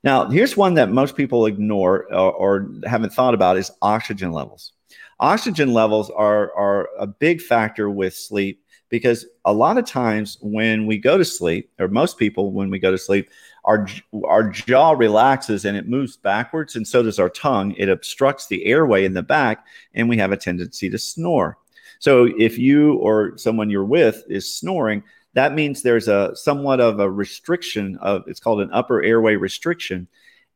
Now, 0.04 0.28
here's 0.28 0.54
one 0.54 0.74
that 0.74 0.92
most 0.92 1.16
people 1.16 1.46
ignore 1.46 2.04
or, 2.12 2.32
or 2.32 2.70
haven't 2.84 3.14
thought 3.14 3.32
about 3.32 3.56
is 3.56 3.70
oxygen 3.80 4.32
levels. 4.32 4.72
Oxygen 5.18 5.72
levels 5.72 6.10
are, 6.10 6.52
are 6.54 6.90
a 6.98 7.06
big 7.06 7.40
factor 7.40 7.88
with 7.88 8.14
sleep 8.14 8.62
because 8.90 9.24
a 9.46 9.52
lot 9.52 9.78
of 9.78 9.86
times 9.86 10.36
when 10.42 10.86
we 10.86 10.98
go 10.98 11.16
to 11.16 11.24
sleep, 11.24 11.70
or 11.80 11.88
most 11.88 12.18
people 12.18 12.52
when 12.52 12.68
we 12.68 12.78
go 12.78 12.90
to 12.90 12.98
sleep, 12.98 13.30
our 13.64 13.88
our 14.28 14.50
jaw 14.50 14.90
relaxes 14.92 15.64
and 15.64 15.76
it 15.76 15.88
moves 15.88 16.18
backwards, 16.18 16.76
and 16.76 16.86
so 16.86 17.02
does 17.02 17.18
our 17.18 17.30
tongue. 17.30 17.72
It 17.78 17.88
obstructs 17.88 18.46
the 18.46 18.66
airway 18.66 19.06
in 19.06 19.14
the 19.14 19.22
back, 19.22 19.64
and 19.94 20.08
we 20.08 20.18
have 20.18 20.32
a 20.32 20.36
tendency 20.36 20.90
to 20.90 20.98
snore. 20.98 21.56
So 21.98 22.28
if 22.38 22.58
you 22.58 22.96
or 22.98 23.38
someone 23.38 23.70
you're 23.70 23.84
with 23.84 24.22
is 24.28 24.54
snoring, 24.54 25.02
that 25.34 25.54
means 25.54 25.82
there's 25.82 26.08
a 26.08 26.34
somewhat 26.34 26.80
of 26.80 27.00
a 27.00 27.10
restriction 27.10 27.98
of 28.00 28.24
it's 28.26 28.40
called 28.40 28.60
an 28.60 28.70
upper 28.72 29.02
airway 29.02 29.36
restriction, 29.36 30.08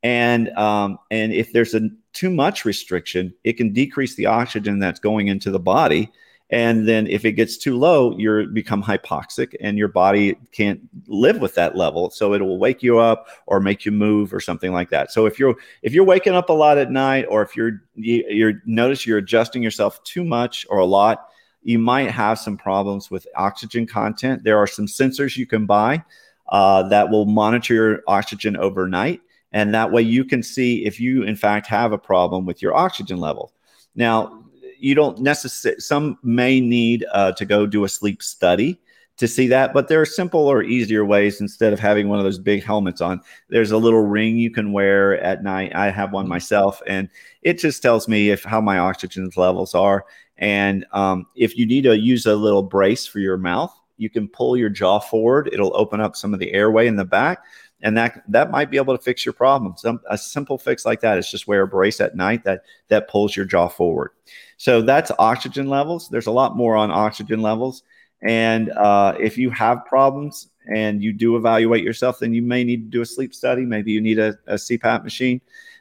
and 0.03 0.51
um, 0.51 0.99
and 1.11 1.33
if 1.33 1.53
there's 1.53 1.75
a 1.75 1.89
too 2.13 2.31
much 2.31 2.65
restriction, 2.65 3.35
it 3.45 3.55
can 3.55 3.73
decrease 3.73 4.17
the 4.17 4.27
oxygen 4.27 4.79
that's 4.79 5.01
going 5.01 5.29
into 5.29 5.51
the 5.51 5.61
body 5.61 6.11
and 6.51 6.89
then 6.89 7.07
if 7.07 7.25
it 7.27 7.33
gets 7.33 7.59
too 7.59 7.77
low, 7.77 8.17
you 8.17 8.47
become 8.47 8.83
hypoxic 8.83 9.55
and 9.61 9.77
your 9.77 9.89
body 9.89 10.35
can't 10.51 10.81
live 11.07 11.41
with 11.41 11.55
that 11.57 11.77
level. 11.77 12.11
So 12.11 12.33
it 12.33 12.41
will 12.41 12.59
wake 12.59 12.83
you 12.83 12.99
up 12.99 13.27
or 13.47 13.61
make 13.61 13.85
you 13.85 13.93
move 13.93 14.33
or 14.33 14.41
something 14.41 14.73
like 14.73 14.89
that. 14.91 15.13
So 15.13 15.27
if 15.27 15.39
you're 15.39 15.57
if 15.83 15.93
you're 15.93 16.05
waking 16.05 16.35
up 16.35 16.49
a 16.49 16.55
lot 16.55 16.79
at 16.79 16.91
night 16.91 17.27
or 17.29 17.43
if 17.43 17.55
you're 17.55 17.83
you, 17.95 18.25
you're 18.31 18.63
notice 18.65 19.07
you're 19.07 19.19
adjusting 19.19 19.63
yourself 19.63 20.03
too 20.05 20.25
much 20.25 20.67
or 20.71 20.79
a 20.79 20.87
lot, 20.87 21.29
you 21.63 21.79
might 21.79 22.11
have 22.11 22.39
some 22.39 22.57
problems 22.57 23.11
with 23.11 23.27
oxygen 23.37 23.87
content. 23.87 24.45
There 24.45 24.59
are 24.59 24.67
some 24.67 24.87
sensors 24.87 25.37
you 25.37 25.47
can 25.47 25.67
buy 25.67 26.03
uh, 26.49 26.85
that 26.89 27.11
will 27.11 27.27
monitor 27.27 27.75
your 27.75 28.03
oxygen 28.07 28.57
overnight. 28.57 29.21
And 29.53 29.75
that 29.75 29.93
way 29.93 30.03
you 30.03 30.25
can 30.25 30.43
see 30.43 30.85
if 30.85 31.01
you, 31.01 31.23
in 31.23 31.37
fact, 31.37 31.67
have 31.67 31.93
a 31.93 31.99
problem 31.99 32.47
with 32.47 32.63
your 32.63 32.75
oxygen 32.75 33.19
level. 33.19 33.53
Now, 33.95 34.45
you 34.79 34.95
don't 34.95 35.19
necessarily, 35.21 35.81
some 35.81 36.19
may 36.23 36.61
need 36.61 37.05
uh, 37.13 37.33
to 37.33 37.45
go 37.45 37.67
do 37.67 37.85
a 37.85 37.89
sleep 37.89 38.23
study 38.23 38.81
to 39.17 39.27
see 39.27 39.49
that, 39.49 39.75
but 39.75 39.89
there 39.89 40.01
are 40.01 40.07
simple 40.07 40.47
or 40.47 40.63
easier 40.63 41.05
ways 41.05 41.41
instead 41.41 41.73
of 41.73 41.81
having 41.81 42.09
one 42.09 42.21
of 42.21 42.25
those 42.25 42.39
big 42.39 42.63
helmets 42.63 43.01
on. 43.01 43.21
There's 43.49 43.73
a 43.73 43.79
little 43.79 44.03
ring 44.03 44.39
you 44.39 44.51
can 44.51 44.73
wear 44.73 45.21
at 45.21 45.43
night. 45.43 45.75
I 45.75 45.91
have 45.91 46.13
one 46.13 46.25
mm-hmm. 46.25 46.31
myself, 46.31 46.81
and 46.87 47.09
it 47.43 47.59
just 47.59 47.83
tells 47.83 48.07
me 48.07 48.31
if 48.31 48.45
how 48.45 48.61
my 48.61 48.79
oxygen 48.79 49.29
levels 49.37 49.75
are. 49.75 50.07
And 50.39 50.87
um, 50.93 51.27
if 51.35 51.57
you 51.57 51.67
need 51.67 51.83
to 51.83 51.99
use 51.99 52.27
a 52.27 52.37
little 52.37 52.63
brace 52.63 53.07
for 53.07 53.19
your 53.19 53.37
mouth, 53.37 53.75
you 53.97 54.09
can 54.09 54.29
pull 54.29 54.57
your 54.57 54.69
jaw 54.69 55.01
forward. 55.01 55.51
It'll 55.53 55.77
open 55.77 56.01
up 56.01 56.15
some 56.15 56.33
of 56.33 56.39
the 56.39 56.53
airway 56.53 56.87
in 56.87 56.97
the 56.97 57.05
back 57.05 57.43
and 57.81 57.97
that 57.97 58.23
that 58.29 58.51
might 58.51 58.71
be 58.71 58.77
able 58.77 58.97
to 58.97 59.03
fix 59.03 59.25
your 59.25 59.33
problem. 59.33 59.75
Some 59.77 60.01
a 60.11 60.19
simple 60.19 60.59
fix 60.59 60.85
like 60.85 61.01
that 61.01 61.19
is 61.19 61.31
just 61.31 61.47
wear 61.47 61.63
a 61.63 61.69
brace 61.69 62.01
at 62.01 62.17
night 62.17 62.45
that 62.45 62.63
that 62.89 63.09
pulls 63.09 63.37
your 63.37 63.45
jaw 63.45 63.69
forward. 63.69 64.11
So 64.57 64.83
that's 64.83 65.13
oxygen 65.19 65.69
levels. 65.69 66.09
There's 66.09 66.27
a 66.27 66.33
lot 66.33 66.57
more 66.57 66.77
on 66.77 66.91
oxygen 66.91 67.41
levels, 67.41 67.83
and 68.23 68.71
uh, 68.71 69.15
if 69.21 69.39
you 69.39 69.51
have 69.51 69.85
problems 69.87 70.49
and 70.75 71.03
you 71.03 71.13
do 71.13 71.37
evaluate 71.37 71.85
yourself, 71.85 72.19
then 72.19 72.35
you 72.35 72.43
may 72.43 72.65
need 72.65 72.85
to 72.85 72.91
do 72.91 73.03
a 73.03 73.07
sleep 73.07 73.33
study. 73.33 73.65
Maybe 73.65 73.93
you 73.93 74.01
need 74.01 74.19
a, 74.19 74.37
a 74.47 74.55
CPAP 74.55 75.03
machine. 75.03 75.41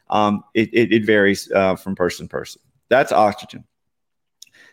Um, 0.10 0.44
it, 0.54 0.70
it, 0.72 0.94
it, 0.94 1.06
varies 1.06 1.52
uh, 1.52 1.76
from 1.76 1.94
person 1.94 2.28
to 2.28 2.32
person. 2.32 2.62
That's 2.88 3.12
oxygen. 3.12 3.66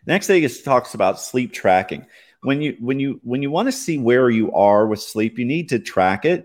Next 0.07 0.27
thing 0.27 0.43
is 0.43 0.62
talks 0.62 0.95
about 0.95 1.21
sleep 1.21 1.53
tracking. 1.53 2.07
When 2.43 2.61
you 2.61 2.77
when 2.81 3.01
you 3.01 3.21
when 3.23 3.43
you 3.43 3.51
want 3.51 3.69
to 3.69 3.73
see 3.73 3.99
where 3.99 4.29
you 4.29 4.53
are 4.53 4.87
with 4.87 5.01
sleep, 5.01 5.38
you 5.38 5.45
need 5.45 5.71
to 5.71 5.79
track 5.79 6.25
it 6.25 6.45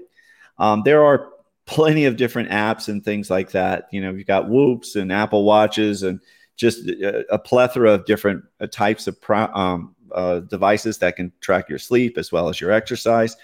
um, 0.60 0.84
there 0.84 1.04
are 1.04 1.32
plenty 1.66 2.06
of 2.06 2.18
different 2.18 2.50
apps 2.50 2.90
and 2.90 3.04
things 3.04 3.30
like 3.30 3.52
that. 3.52 3.88
You 3.92 4.02
know, 4.02 4.12
you've 4.12 4.28
got 4.28 4.50
Whoops 4.50 4.96
and 4.96 5.12
Apple 5.12 5.46
Watches 5.46 6.04
and 6.04 6.20
just 6.58 6.86
a, 6.88 7.34
a 7.34 7.40
plethora 7.40 7.94
of 7.94 8.06
different 8.06 8.44
uh, 8.60 8.68
types 8.68 9.08
of 9.08 9.18
um, 9.30 9.96
uh, 10.12 10.40
devices 10.42 10.98
that 11.00 11.16
can 11.16 11.32
track 11.40 11.70
your 11.70 11.80
sleep 11.80 12.18
as 12.18 12.32
well 12.32 12.50
as 12.50 12.60
your 12.60 12.72
exercise. 12.72 13.38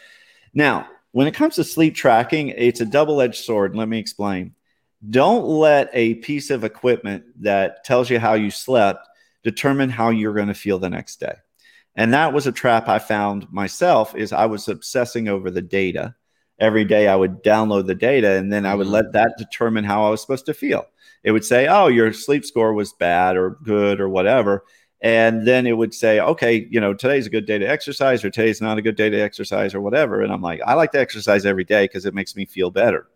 Now, 0.53 0.87
when 1.11 1.27
it 1.27 1.33
comes 1.33 1.55
to 1.55 1.63
sleep 1.63 1.95
tracking, 1.95 2.49
it's 2.49 2.81
a 2.81 2.85
double 2.85 3.21
edged 3.21 3.43
sword. 3.45 3.75
Let 3.75 3.87
me 3.87 3.99
explain. 3.99 4.53
Don't 5.09 5.45
let 5.45 5.89
a 5.93 6.15
piece 6.15 6.49
of 6.49 6.63
equipment 6.63 7.23
that 7.41 7.85
tells 7.85 8.09
you 8.09 8.19
how 8.19 8.33
you 8.33 8.51
slept 8.51 9.07
determine 9.45 9.91
how 9.91 10.09
you're 10.09 10.33
going 10.33 10.49
to 10.49 10.53
feel 10.53 10.79
the 10.79 10.89
next 10.89 11.19
day. 11.21 11.35
And 11.95 12.13
that 12.13 12.33
was 12.33 12.47
a 12.47 12.51
trap 12.51 12.89
I 12.89 12.99
found 12.99 13.49
myself 13.53 14.15
is 14.15 14.33
I 14.33 14.47
was 14.47 14.67
obsessing 14.67 15.29
over 15.29 15.49
the 15.49 15.61
data 15.61 16.15
every 16.59 16.83
day 16.83 17.07
I 17.07 17.15
would 17.15 17.43
download 17.43 17.85
the 17.85 17.95
data 17.95 18.31
and 18.31 18.51
then 18.51 18.65
I 18.65 18.75
would 18.75 18.87
let 18.87 19.05
mm-hmm. 19.05 19.13
that 19.13 19.35
determine 19.37 19.83
how 19.83 20.05
I 20.05 20.09
was 20.09 20.21
supposed 20.21 20.45
to 20.47 20.53
feel. 20.53 20.85
It 21.23 21.31
would 21.31 21.45
say, 21.45 21.67
oh, 21.67 21.87
your 21.87 22.11
sleep 22.11 22.45
score 22.45 22.73
was 22.73 22.93
bad 22.93 23.37
or 23.37 23.57
good 23.63 23.99
or 23.99 24.09
whatever. 24.09 24.65
And 25.01 25.45
then 25.45 25.67
it 25.67 25.73
would 25.73 25.93
say, 25.93 26.19
okay, 26.19 26.67
you 26.71 26.79
know, 26.79 26.93
today's 26.93 27.27
a 27.27 27.29
good 27.29 27.45
day 27.45 27.59
to 27.59 27.69
exercise 27.69 28.23
or 28.23 28.29
today's 28.29 28.61
not 28.61 28.77
a 28.77 28.81
good 28.81 28.95
day 28.95 29.09
to 29.09 29.19
exercise 29.19 29.75
or 29.75 29.81
whatever. 29.81 30.21
And 30.21 30.33
I'm 30.33 30.41
like, 30.41 30.61
I 30.65 30.73
like 30.73 30.91
to 30.93 30.99
exercise 30.99 31.45
every 31.45 31.65
day 31.65 31.85
because 31.85 32.05
it 32.05 32.15
makes 32.15 32.35
me 32.35 32.45
feel 32.45 32.71
better. 32.71 33.07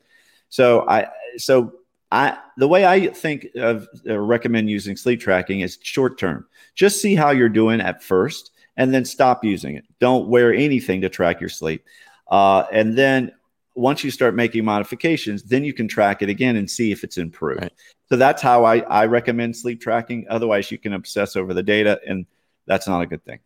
So 0.49 0.87
I, 0.87 1.07
so 1.37 1.73
I, 2.11 2.37
the 2.57 2.67
way 2.67 2.85
I 2.85 3.07
think 3.07 3.47
of 3.55 3.87
uh, 4.07 4.19
recommend 4.19 4.69
using 4.69 4.95
sleep 4.95 5.19
tracking 5.19 5.59
is 5.59 5.77
short 5.81 6.17
term. 6.17 6.47
Just 6.75 7.01
see 7.01 7.15
how 7.15 7.29
you're 7.31 7.49
doing 7.49 7.81
at 7.81 8.01
first 8.01 8.51
and 8.77 8.93
then 8.93 9.05
stop 9.05 9.43
using 9.43 9.75
it. 9.75 9.85
Don't 9.99 10.27
wear 10.27 10.53
anything 10.53 11.01
to 11.01 11.09
track 11.09 11.39
your 11.39 11.49
sleep. 11.49 11.85
Uh, 12.29 12.63
and 12.71 12.97
then 12.97 13.31
once 13.75 14.03
you 14.03 14.11
start 14.11 14.35
making 14.35 14.65
modifications, 14.65 15.43
then 15.43 15.63
you 15.63 15.73
can 15.73 15.87
track 15.87 16.21
it 16.21 16.29
again 16.29 16.55
and 16.55 16.69
see 16.69 16.91
if 16.91 17.03
it's 17.03 17.17
improved. 17.17 17.61
Right. 17.61 17.73
So 18.09 18.17
that's 18.17 18.41
how 18.41 18.65
I, 18.65 18.79
I 18.79 19.05
recommend 19.05 19.55
sleep 19.55 19.81
tracking. 19.81 20.25
Otherwise, 20.29 20.71
you 20.71 20.77
can 20.77 20.93
obsess 20.93 21.35
over 21.35 21.53
the 21.53 21.63
data, 21.63 21.99
and 22.07 22.25
that's 22.65 22.87
not 22.87 23.01
a 23.01 23.05
good 23.05 23.23
thing. 23.23 23.39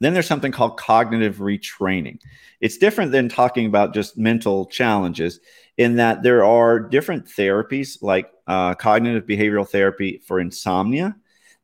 Then 0.00 0.14
there's 0.14 0.26
something 0.26 0.52
called 0.52 0.78
cognitive 0.78 1.36
retraining. 1.36 2.20
It's 2.60 2.78
different 2.78 3.12
than 3.12 3.28
talking 3.28 3.66
about 3.66 3.94
just 3.94 4.16
mental 4.16 4.66
challenges 4.66 5.40
in 5.78 5.96
that 5.96 6.22
there 6.22 6.44
are 6.44 6.78
different 6.78 7.26
therapies 7.26 8.02
like 8.02 8.30
uh, 8.46 8.74
cognitive 8.74 9.24
behavioral 9.24 9.68
therapy 9.68 10.20
for 10.26 10.40
insomnia 10.40 11.16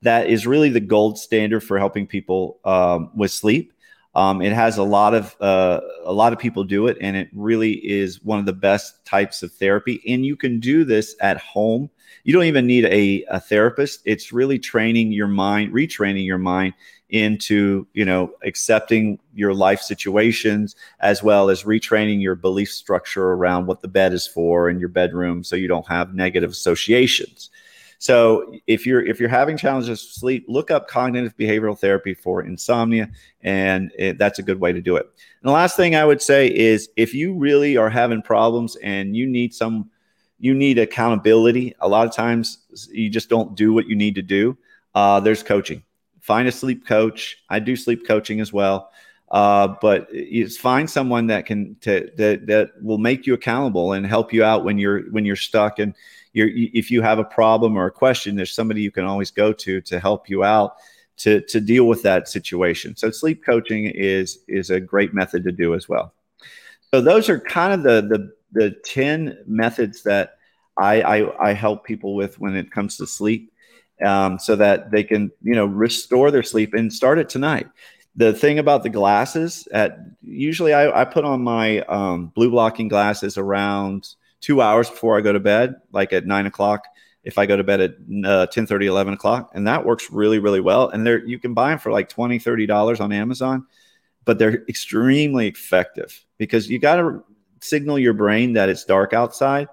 that 0.05 0.29
is 0.29 0.47
really 0.47 0.69
the 0.69 0.81
gold 0.81 1.19
standard 1.19 1.61
for 1.61 1.79
helping 1.79 2.07
people 2.07 2.61
um, 2.65 3.11
with 3.15 3.31
sleep. 3.31 3.73
Um, 4.15 4.41
it 4.41 4.53
has 4.53 4.79
a 4.79 4.83
lot 4.85 5.13
of 5.15 5.35
uh, 5.41 5.81
a 6.05 6.13
lot 6.13 6.33
of 6.33 6.39
people 6.39 6.63
do 6.63 6.87
it, 6.87 6.97
and 7.01 7.17
it 7.17 7.29
really 7.33 7.73
is 7.73 8.23
one 8.23 8.39
of 8.39 8.47
the 8.47 8.53
best 8.53 9.05
types 9.05 9.43
of 9.43 9.53
therapy. 9.53 10.01
And 10.07 10.25
you 10.25 10.37
can 10.37 10.61
do 10.61 10.85
this 10.85 11.17
at 11.21 11.39
home. 11.39 11.91
You 12.23 12.33
don't 12.33 12.45
even 12.45 12.67
need 12.67 12.85
a, 12.87 13.25
a 13.29 13.41
therapist. 13.41 14.03
It's 14.05 14.33
really 14.33 14.59
training 14.59 15.13
your 15.13 15.27
mind, 15.27 15.73
retraining 15.73 16.25
your 16.25 16.39
mind 16.39 16.75
into 17.11 17.87
you 17.93 18.05
know 18.05 18.33
accepting 18.45 19.19
your 19.35 19.55
life 19.55 19.81
situations 19.81 20.75
as 21.01 21.23
well 21.23 21.51
as 21.51 21.63
retraining 21.63 22.21
your 22.21 22.35
belief 22.35 22.71
structure 22.73 23.33
around 23.33 23.67
what 23.67 23.83
the 23.83 23.89
bed 23.89 24.13
is 24.13 24.27
for 24.27 24.71
in 24.71 24.81
your 24.81 24.89
bedroom 24.89 25.45
so 25.45 25.55
you 25.55 25.69
don't 25.69 25.87
have 25.87 26.15
negative 26.15 26.51
associations 26.51 27.51
so 28.05 28.53
if 28.67 28.85
you're 28.85 29.03
if 29.03 29.19
you're 29.19 29.31
having 29.31 29.57
challenges 29.57 29.89
with 29.89 30.13
sleep, 30.13 30.45
look 30.47 30.71
up 30.71 30.89
cognitive 30.89 31.35
behavioral 31.39 31.79
therapy 31.79 32.13
for 32.13 32.43
insomnia, 32.43 33.09
and 33.41 33.91
it, 33.99 34.19
that's 34.19 34.39
a 34.39 34.43
good 34.43 34.61
way 34.61 34.75
to 34.75 34.83
do 34.83 34.97
it. 34.97 35.07
And 35.07 35.49
the 35.49 35.53
last 35.53 35.75
thing 35.75 35.97
I 35.97 36.05
would 36.05 36.21
say 36.21 36.55
is 36.55 36.91
if 36.99 37.15
you 37.15 37.33
really 37.33 37.79
are 37.79 37.89
having 37.89 38.21
problems 38.21 38.77
and 38.83 39.17
you 39.17 39.27
need 39.27 39.55
some 39.55 39.89
you 40.39 40.53
need 40.53 40.79
accountability. 40.79 41.75
A 41.81 41.89
lot 41.89 42.07
of 42.07 42.13
times 42.13 42.59
you 42.93 43.09
just 43.09 43.31
don't 43.31 43.55
do 43.55 43.73
what 43.73 43.87
you 43.87 43.97
need 43.97 44.17
to 44.17 44.23
do. 44.23 44.59
Uh, 44.95 45.19
there's 45.19 45.43
coaching. 45.43 45.83
Find 46.21 46.47
a 46.47 46.53
sleep 46.53 46.87
coach. 46.87 47.39
I 47.49 47.59
do 47.59 47.75
sleep 47.75 48.07
coaching 48.07 48.39
as 48.39 48.53
well. 48.53 48.91
Uh, 49.31 49.77
but 49.81 50.11
find 50.59 50.91
someone 50.91 51.29
that 51.29 51.47
can 51.47 51.75
that 51.85 52.19
that 52.19 52.73
will 52.83 52.99
make 52.99 53.27
you 53.27 53.33
accountable 53.33 53.95
and 53.95 54.05
help 54.05 54.31
you 54.31 54.45
out 54.45 54.63
when 54.63 54.77
you're 54.77 55.11
when 55.11 55.25
you're 55.25 55.37
stuck 55.37 55.79
and 55.79 55.95
you're, 56.35 56.51
if 56.53 56.91
you 56.91 57.01
have 57.01 57.19
a 57.19 57.25
problem 57.25 57.77
or 57.77 57.87
a 57.87 57.91
question, 57.91 58.37
there's 58.37 58.53
somebody 58.53 58.83
you 58.83 58.91
can 58.91 59.05
always 59.05 59.31
go 59.31 59.53
to 59.53 59.81
to 59.81 60.01
help 60.01 60.29
you 60.29 60.45
out 60.45 60.75
to 61.17 61.41
to 61.43 61.61
deal 61.61 61.87
with 61.87 62.03
that 62.03 62.29
situation. 62.29 62.97
So 62.97 63.11
sleep 63.11 63.45
coaching 63.45 63.87
is 63.87 64.41
is 64.49 64.71
a 64.71 64.81
great 64.81 65.15
method 65.15 65.45
to 65.45 65.53
do 65.53 65.75
as 65.75 65.89
well. 65.89 66.13
So 66.91 67.01
those 67.01 67.29
are 67.29 67.39
kind 67.39 67.73
of 67.73 67.83
the 67.83 68.03
the 68.03 68.33
the 68.53 68.71
ten 68.85 69.39
methods 69.47 70.03
that 70.03 70.39
I 70.77 71.03
I, 71.03 71.51
I 71.51 71.53
help 71.53 71.85
people 71.85 72.15
with 72.15 72.41
when 72.41 72.57
it 72.57 72.73
comes 72.73 72.97
to 72.97 73.07
sleep, 73.07 73.53
um, 74.05 74.39
so 74.39 74.57
that 74.57 74.91
they 74.91 75.05
can 75.05 75.31
you 75.43 75.55
know 75.55 75.67
restore 75.67 76.33
their 76.33 76.43
sleep 76.43 76.75
and 76.75 76.93
start 76.93 77.19
it 77.19 77.29
tonight. 77.29 77.69
The 78.17 78.33
thing 78.33 78.59
about 78.59 78.85
the 78.85 78.91
glasses, 78.91 79.67
at 79.73 79.99
usually 80.23 80.73
I, 80.73 81.03
I 81.03 81.05
put 81.05 81.25
on 81.25 81.43
my 81.43 81.81
um, 81.83 82.27
blue 82.35 82.51
blocking 82.51 82.89
glasses 82.89 83.37
around 83.39 84.15
two 84.45 84.61
hours 84.61 84.91
before 84.91 85.17
I 85.17 85.23
go 85.23 85.33
to 85.33 85.41
bed, 85.41 85.77
like 85.91 86.13
at 86.13 86.27
nine 86.27 86.45
o'clock 86.45 86.85
if 87.23 87.39
I 87.39 87.47
go 87.47 87.57
to 87.57 87.65
bed 87.65 87.81
at 87.81 87.95
uh, 88.25 88.47
10 88.47 88.67
30, 88.67 88.87
11 88.87 89.15
o'clock. 89.15 89.51
And 89.55 89.67
that 89.67 89.87
works 89.87 90.11
really, 90.11 90.39
really 90.39 90.61
well. 90.61 90.91
And 90.91 91.07
there 91.07 91.25
you 91.27 91.39
can 91.39 91.55
buy 91.55 91.71
them 91.71 91.79
for 91.79 91.91
like 91.91 92.11
20, 92.11 92.39
30 92.39 92.67
dollars 92.67 93.01
on 93.01 93.13
Amazon, 93.13 93.67
but 94.27 94.39
they're 94.39 94.63
extremely 94.69 95.49
effective 95.49 96.25
because 96.37 96.69
you 96.69 96.79
got 96.79 96.97
to 96.97 97.25
signal 97.61 97.99
your 97.99 98.13
brain 98.13 98.53
that 98.53 98.69
it's 98.69 98.85
dark 98.85 99.15
outside. 99.15 99.69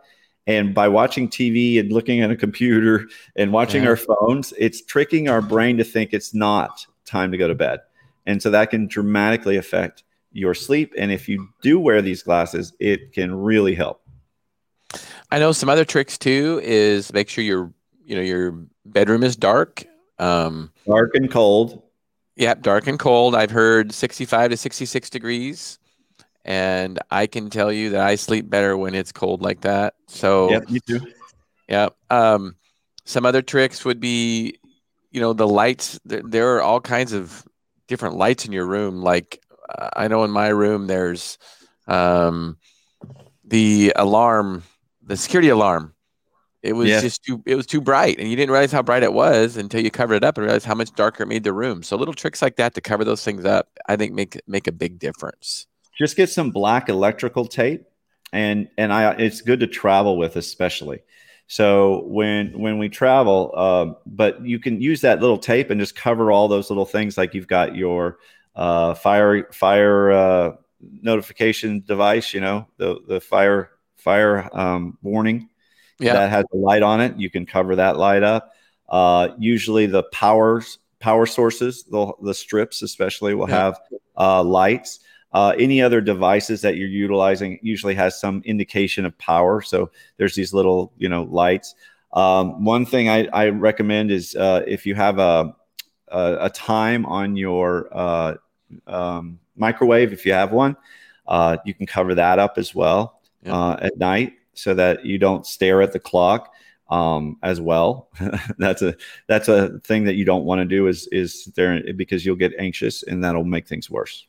And 0.48 0.74
by 0.74 0.88
watching 0.88 1.30
TV 1.30 1.80
and 1.80 1.92
looking 1.92 2.22
at 2.22 2.32
a 2.32 2.36
computer 2.36 3.08
and 3.36 3.52
watching 3.52 3.84
yeah. 3.84 3.90
our 3.90 3.98
phones, 3.98 4.54
it's 4.58 4.84
tricking 4.84 5.30
our 5.30 5.42
brain 5.42 5.78
to 5.78 5.84
think 5.84 6.14
it's 6.14 6.34
not 6.34 6.86
time 7.06 7.32
to 7.32 7.38
go 7.38 7.48
to 7.48 7.56
bed. 7.56 7.82
And 8.26 8.42
so 8.42 8.50
that 8.50 8.70
can 8.70 8.88
dramatically 8.88 9.58
affect 9.58 10.04
your 10.32 10.54
sleep. 10.54 10.94
And 10.98 11.12
if 11.12 11.28
you 11.28 11.50
do 11.62 11.80
wear 11.80 12.02
these 12.02 12.24
glasses, 12.24 12.74
it 12.80 13.12
can 13.14 13.36
really 13.36 13.76
help. 13.76 14.02
I 15.32 15.40
know 15.40 15.52
some 15.52 15.70
other 15.70 15.86
tricks 15.86 16.18
too 16.18 16.60
is 16.64 17.14
make 17.14 17.30
sure 17.30 17.44
your 17.44 17.74
you 18.06 18.16
know 18.16 18.22
your 18.22 18.66
bedroom 18.86 19.24
is 19.24 19.36
dark. 19.36 19.84
Um, 20.20 20.72
dark 20.86 21.12
and 21.16 21.32
cold. 21.32 21.82
Yeah, 22.36 22.54
dark 22.56 22.88
and 22.88 23.00
cold. 23.00 23.36
I've 23.36 23.52
heard 23.52 23.94
65 23.94 24.52
to 24.52 24.58
66 24.58 25.10
degrees. 25.10 25.80
And 26.44 27.00
I 27.12 27.28
can 27.28 27.50
tell 27.50 27.72
you 27.72 27.92
that 27.92 28.02
I 28.02 28.16
sleep 28.16 28.50
better 28.50 28.76
when 28.76 28.96
it's 28.96 29.12
cold 29.12 29.42
like 29.42 29.62
that. 29.62 29.94
So 30.08 30.50
yeah, 30.50 30.60
me 30.70 30.80
too. 30.80 31.00
Yeah. 31.70 31.90
Um, 32.10 32.56
some 33.06 33.26
other 33.26 33.42
tricks 33.42 33.86
would 33.86 34.00
be, 34.00 34.58
you 35.12 35.22
know, 35.22 35.34
the 35.34 35.48
lights. 35.48 36.00
There, 36.04 36.22
there 36.24 36.56
are 36.56 36.62
all 36.62 36.82
kinds 36.82 37.14
of 37.14 37.46
different 37.88 38.16
lights 38.16 38.46
in 38.46 38.52
your 38.52 38.66
room. 38.66 39.02
Like 39.02 39.40
uh, 39.70 39.90
I 39.94 40.08
know 40.08 40.24
in 40.24 40.32
my 40.32 40.48
room, 40.48 40.88
there's 40.88 41.38
um, 41.88 42.58
the 43.44 43.94
alarm 43.96 44.64
the 45.12 45.18
security 45.18 45.50
alarm. 45.50 45.94
It 46.64 46.74
was 46.74 46.90
yeah. 46.90 47.02
just 47.02 47.24
too 47.24 47.42
it 47.46 47.56
was 47.56 47.66
too 47.66 47.82
bright, 47.82 48.20
and 48.20 48.30
you 48.30 48.36
didn't 48.36 48.52
realize 48.52 48.72
how 48.72 48.84
bright 48.84 49.04
it 49.04 49.14
was 49.14 49.58
until 49.58 49.82
you 49.82 49.90
covered 49.90 50.16
it 50.16 50.24
up 50.24 50.38
and 50.38 50.46
realized 50.46 50.66
how 50.66 50.76
much 50.76 50.94
darker 50.94 51.24
it 51.24 51.28
made 51.28 51.44
the 51.44 51.54
room. 51.54 51.82
So 51.82 51.98
little 51.98 52.14
tricks 52.14 52.42
like 52.42 52.56
that 52.58 52.76
to 52.76 52.82
cover 52.82 53.04
those 53.04 53.24
things 53.24 53.46
up, 53.46 53.68
I 53.88 53.96
think 53.96 54.14
make 54.14 54.40
make 54.48 54.68
a 54.68 54.72
big 54.72 55.00
difference. 55.00 55.68
Just 55.98 56.16
get 56.16 56.30
some 56.30 56.52
black 56.52 56.88
electrical 56.88 57.46
tape, 57.46 57.84
and 58.32 58.70
and 58.78 58.94
I 58.94 59.12
it's 59.14 59.42
good 59.42 59.60
to 59.62 59.68
travel 59.68 60.18
with, 60.18 60.36
especially. 60.36 61.00
So 61.48 62.04
when 62.06 62.58
when 62.58 62.78
we 62.78 62.90
travel, 62.90 63.58
um, 63.58 63.98
but 64.06 64.46
you 64.46 64.60
can 64.60 64.80
use 64.80 65.02
that 65.02 65.20
little 65.20 65.40
tape 65.40 65.72
and 65.72 65.82
just 65.82 65.96
cover 65.96 66.32
all 66.32 66.48
those 66.48 66.70
little 66.70 66.86
things, 66.86 67.18
like 67.18 67.34
you've 67.34 67.48
got 67.48 67.76
your 67.76 68.20
uh, 68.56 68.94
fire 68.94 69.52
fire 69.52 70.12
uh, 70.12 70.52
notification 71.02 71.84
device, 71.88 72.36
you 72.36 72.40
know, 72.40 72.68
the 72.78 73.00
the 73.08 73.20
fire 73.20 73.72
fire 74.04 74.50
um, 74.54 74.98
warning 75.02 75.50
yeah. 76.00 76.14
that 76.14 76.30
has 76.30 76.46
a 76.54 76.58
light 76.58 76.84
on 76.84 77.02
it. 77.02 77.18
You 77.18 77.30
can 77.30 77.46
cover 77.46 77.76
that 77.76 77.98
light 77.98 78.24
up. 78.24 78.54
Uh, 78.90 79.30
usually, 79.38 79.86
the 79.86 80.04
powers 80.04 80.80
power 81.00 81.26
sources, 81.26 81.84
the, 81.86 82.14
the 82.22 82.34
strips 82.34 82.82
especially, 82.82 83.34
will 83.34 83.50
yeah. 83.50 83.64
have 83.64 83.80
uh, 84.18 84.44
lights. 84.44 85.00
Uh, 85.34 85.54
any 85.58 85.82
other 85.82 86.02
devices 86.02 86.62
that 86.62 86.76
you're 86.76 86.88
utilizing 86.88 87.58
usually 87.62 87.96
has 87.96 88.20
some 88.20 88.42
indication 88.46 89.06
of 89.06 89.18
power. 89.18 89.62
So 89.62 89.90
there's 90.18 90.36
these 90.36 90.54
little, 90.54 90.94
you 90.98 91.10
know, 91.10 91.24
lights. 91.24 91.76
Um, 92.14 92.64
one 92.64 92.86
thing 92.86 93.10
I, 93.10 93.28
I 93.28 93.50
recommend 93.50 94.12
is 94.12 94.36
uh, 94.36 94.64
if 94.68 94.86
you 94.86 94.94
have 94.96 95.18
a, 95.18 95.56
a, 96.10 96.38
a 96.42 96.50
time 96.50 97.06
on 97.06 97.36
your 97.36 97.90
uh, 97.92 98.36
um, 98.86 99.40
microwave, 99.56 100.14
if 100.14 100.26
you 100.26 100.34
have 100.34 100.52
one, 100.52 100.76
uh, 101.28 101.58
you 101.66 101.74
can 101.74 101.88
cover 101.88 102.14
that 102.16 102.38
up 102.38 102.58
as 102.58 102.76
well 102.76 103.21
yeah. 103.44 103.56
uh, 103.56 103.78
at 103.82 103.98
night 103.98 104.34
so 104.54 104.74
that 104.74 105.06
you 105.06 105.18
don't 105.18 105.46
stare 105.46 105.82
at 105.82 105.94
the 105.94 106.00
clock 106.00 106.54
um, 106.90 107.38
as 107.42 107.60
well. 107.62 108.10
that's 108.58 108.82
a 108.82 108.96
that's 109.28 109.48
a 109.48 109.80
thing 109.80 110.04
that 110.06 110.16
you 110.16 110.26
don't 110.26 110.44
want 110.44 110.60
to 110.60 110.66
do 110.66 110.88
is 110.88 111.08
is 111.12 111.46
there 111.56 111.82
because 111.94 112.26
you'll 112.26 112.36
get 112.36 112.54
anxious 112.60 113.04
and 113.04 113.24
that'll 113.24 113.44
make 113.44 113.68
things 113.68 113.90
worse. 113.90 114.28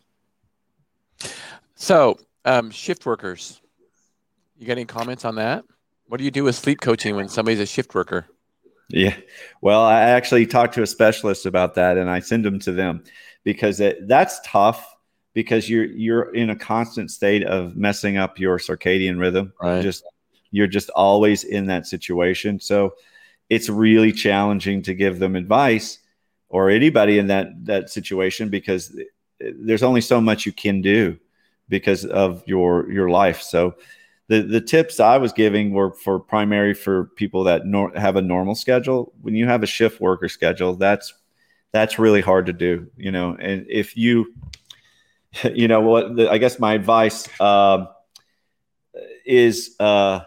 So 1.74 2.18
um, 2.44 2.70
shift 2.70 3.04
workers, 3.04 3.60
you 4.56 4.66
got 4.66 4.72
any 4.72 4.84
comments 4.84 5.24
on 5.24 5.34
that? 5.36 5.64
What 6.06 6.18
do 6.18 6.24
you 6.24 6.30
do 6.30 6.44
with 6.44 6.54
sleep 6.54 6.80
coaching 6.80 7.16
when 7.16 7.28
somebody's 7.28 7.60
a 7.60 7.66
shift 7.66 7.94
worker? 7.94 8.26
Yeah, 8.88 9.16
well, 9.62 9.82
I 9.82 10.00
actually 10.00 10.46
talked 10.46 10.74
to 10.74 10.82
a 10.82 10.86
specialist 10.86 11.46
about 11.46 11.74
that, 11.76 11.96
and 11.96 12.10
I 12.10 12.20
send 12.20 12.44
them 12.44 12.58
to 12.60 12.72
them 12.72 13.04
because 13.42 13.80
it, 13.80 14.06
that's 14.06 14.38
tough 14.44 14.94
because 15.34 15.68
you're 15.68 15.86
you're 15.86 16.34
in 16.34 16.50
a 16.50 16.56
constant 16.56 17.10
state 17.10 17.44
of 17.44 17.76
messing 17.76 18.16
up 18.16 18.38
your 18.38 18.58
circadian 18.58 19.18
rhythm. 19.18 19.52
Right. 19.60 19.82
Just 19.82 20.04
you're 20.50 20.66
just 20.66 20.90
always 20.90 21.44
in 21.44 21.66
that 21.66 21.86
situation. 21.86 22.60
So 22.60 22.94
it's 23.48 23.68
really 23.68 24.12
challenging 24.12 24.82
to 24.82 24.94
give 24.94 25.18
them 25.18 25.36
advice 25.36 25.98
or 26.48 26.70
anybody 26.70 27.18
in 27.18 27.26
that 27.28 27.64
that 27.64 27.90
situation 27.90 28.48
because 28.48 28.96
there's 29.40 29.82
only 29.82 30.00
so 30.00 30.20
much 30.20 30.46
you 30.46 30.52
can 30.52 30.80
do 30.80 31.18
because 31.68 32.04
of 32.04 32.42
your 32.46 32.90
your 32.90 33.08
life. 33.08 33.42
So 33.42 33.74
the 34.28 34.42
the 34.42 34.60
tips 34.60 35.00
I 35.00 35.18
was 35.18 35.32
giving 35.32 35.72
were 35.72 35.92
for 35.92 36.20
primary 36.20 36.74
for 36.74 37.06
people 37.16 37.44
that 37.44 37.66
nor- 37.66 37.92
have 37.96 38.16
a 38.16 38.22
normal 38.22 38.54
schedule. 38.54 39.12
When 39.22 39.34
you 39.34 39.46
have 39.46 39.62
a 39.62 39.66
shift 39.66 40.00
worker 40.00 40.28
schedule, 40.28 40.76
that's 40.76 41.12
that's 41.72 41.98
really 41.98 42.20
hard 42.20 42.46
to 42.46 42.52
do, 42.52 42.86
you 42.96 43.10
know. 43.10 43.36
And 43.40 43.66
if 43.68 43.96
you 43.96 44.34
you 45.54 45.68
know 45.68 45.80
what? 45.80 46.16
The, 46.16 46.30
I 46.30 46.38
guess 46.38 46.58
my 46.58 46.74
advice 46.74 47.28
um, 47.40 47.88
is 49.24 49.76
uh, 49.80 50.20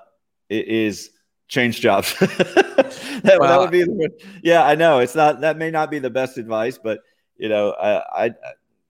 is 0.49 1.11
change 1.47 1.79
jobs. 1.79 2.17
that, 2.19 3.37
well, 3.39 3.49
that, 3.49 3.59
would 3.59 3.71
be, 3.71 3.83
the, 3.83 4.09
yeah. 4.43 4.65
I 4.65 4.75
know 4.75 4.99
it's 4.99 5.15
not 5.15 5.41
that 5.41 5.57
may 5.57 5.71
not 5.71 5.91
be 5.91 5.99
the 5.99 6.09
best 6.09 6.37
advice, 6.37 6.77
but 6.77 7.01
you 7.37 7.49
know, 7.49 7.71
I, 7.71 8.25
I 8.25 8.35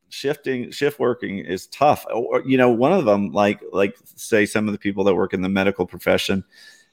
shifting 0.10 0.72
shift 0.72 1.00
working 1.00 1.40
is 1.40 1.68
tough. 1.68 2.06
Or 2.14 2.44
you 2.46 2.58
know, 2.58 2.70
one 2.70 2.94
of 2.94 3.06
them 3.06 3.32
like 3.32 3.60
like 3.72 3.96
say 4.16 4.46
some 4.46 4.68
of 4.68 4.72
the 4.72 4.80
people 4.80 5.04
that 5.06 5.16
work 5.16 5.34
in 5.34 5.42
the 5.42 5.50
medical 5.50 5.86
profession 5.86 6.44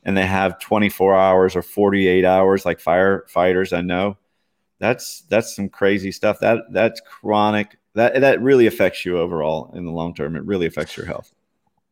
and 0.05 0.17
they 0.17 0.27
have 0.27 0.59
24 0.59 1.15
hours 1.15 1.55
or 1.55 1.63
48 1.63 2.25
hours 2.25 2.65
like 2.65 2.81
firefighters 2.81 3.77
I 3.77 3.83
know 3.83 4.17
that's 4.83 5.21
that's 5.29 5.55
some 5.55 5.69
crazy 5.69 6.11
stuff 6.11 6.41
that 6.41 6.65
that's 6.73 7.01
chronic 7.01 7.79
that 7.95 8.21
that 8.21 8.43
really 8.43 8.67
affects 8.67 9.05
you 9.05 9.17
overall 9.17 9.71
in 9.75 9.85
the 9.85 9.93
long 9.93 10.13
term. 10.13 10.35
It 10.35 10.43
really 10.43 10.67
affects 10.67 10.97
your 10.97 11.07
health. 11.07 11.33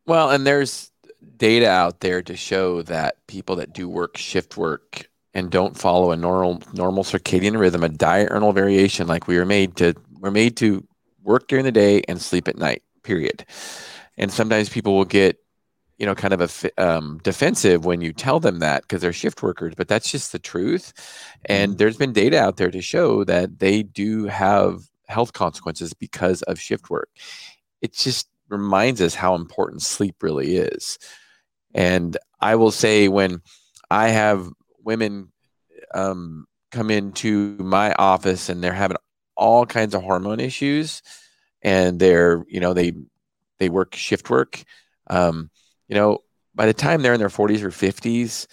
Well, 0.06 0.30
and 0.30 0.44
there's 0.44 0.90
data 1.36 1.68
out 1.68 2.00
there 2.00 2.20
to 2.22 2.34
show 2.34 2.82
that 2.82 3.24
people 3.28 3.54
that 3.56 3.72
do 3.72 3.88
work 3.88 4.16
shift 4.16 4.56
work 4.56 5.08
and 5.34 5.52
don't 5.52 5.78
follow 5.78 6.10
a 6.10 6.16
normal 6.16 6.62
normal 6.72 7.04
circadian 7.04 7.56
rhythm, 7.58 7.84
a 7.84 7.88
diurnal 7.88 8.52
variation, 8.52 9.06
like 9.06 9.28
we 9.28 9.38
were 9.38 9.46
made 9.46 9.76
to 9.76 9.94
we're 10.18 10.32
made 10.32 10.56
to 10.56 10.84
work 11.22 11.46
during 11.46 11.64
the 11.64 11.72
day 11.72 12.02
and 12.08 12.20
sleep 12.20 12.48
at 12.48 12.58
night. 12.58 12.82
Period. 13.04 13.46
And 14.18 14.32
sometimes 14.32 14.68
people 14.68 14.96
will 14.96 15.04
get 15.04 15.38
you 16.00 16.06
know 16.06 16.14
kind 16.14 16.34
of 16.34 16.64
a 16.64 16.84
um, 16.84 17.20
defensive 17.22 17.84
when 17.84 18.00
you 18.00 18.12
tell 18.12 18.40
them 18.40 18.58
that 18.58 18.82
because 18.82 19.02
they're 19.02 19.12
shift 19.12 19.42
workers 19.42 19.74
but 19.76 19.86
that's 19.86 20.10
just 20.10 20.32
the 20.32 20.38
truth 20.38 20.92
and 21.44 21.72
mm-hmm. 21.72 21.76
there's 21.76 21.96
been 21.96 22.12
data 22.12 22.40
out 22.40 22.56
there 22.56 22.70
to 22.70 22.80
show 22.80 23.22
that 23.24 23.60
they 23.60 23.84
do 23.84 24.24
have 24.24 24.90
health 25.10 25.32
consequences 25.32 25.92
because 25.92 26.40
of 26.42 26.58
shift 26.58 26.88
work. 26.88 27.10
It 27.82 27.92
just 27.92 28.28
reminds 28.48 29.02
us 29.02 29.14
how 29.14 29.34
important 29.34 29.82
sleep 29.82 30.22
really 30.22 30.56
is. 30.56 30.98
And 31.74 32.16
I 32.40 32.56
will 32.56 32.70
say, 32.70 33.08
when 33.08 33.42
I 33.90 34.08
have 34.08 34.48
women 34.82 35.30
um, 35.94 36.46
come 36.70 36.90
into 36.90 37.56
my 37.58 37.92
office 37.94 38.48
and 38.48 38.62
they're 38.62 38.72
having 38.72 38.96
all 39.36 39.66
kinds 39.66 39.94
of 39.94 40.02
hormone 40.02 40.40
issues, 40.40 41.02
and 41.62 42.00
they're 42.00 42.44
you 42.48 42.60
know 42.60 42.72
they 42.72 42.92
they 43.58 43.68
work 43.68 43.94
shift 43.94 44.30
work, 44.30 44.62
um, 45.08 45.50
you 45.90 45.96
know, 45.96 46.22
by 46.54 46.66
the 46.66 46.72
time 46.72 47.02
they're 47.02 47.14
in 47.14 47.20
their 47.20 47.28
40s 47.28 47.62
or 47.62 47.70
50s, 47.70 48.46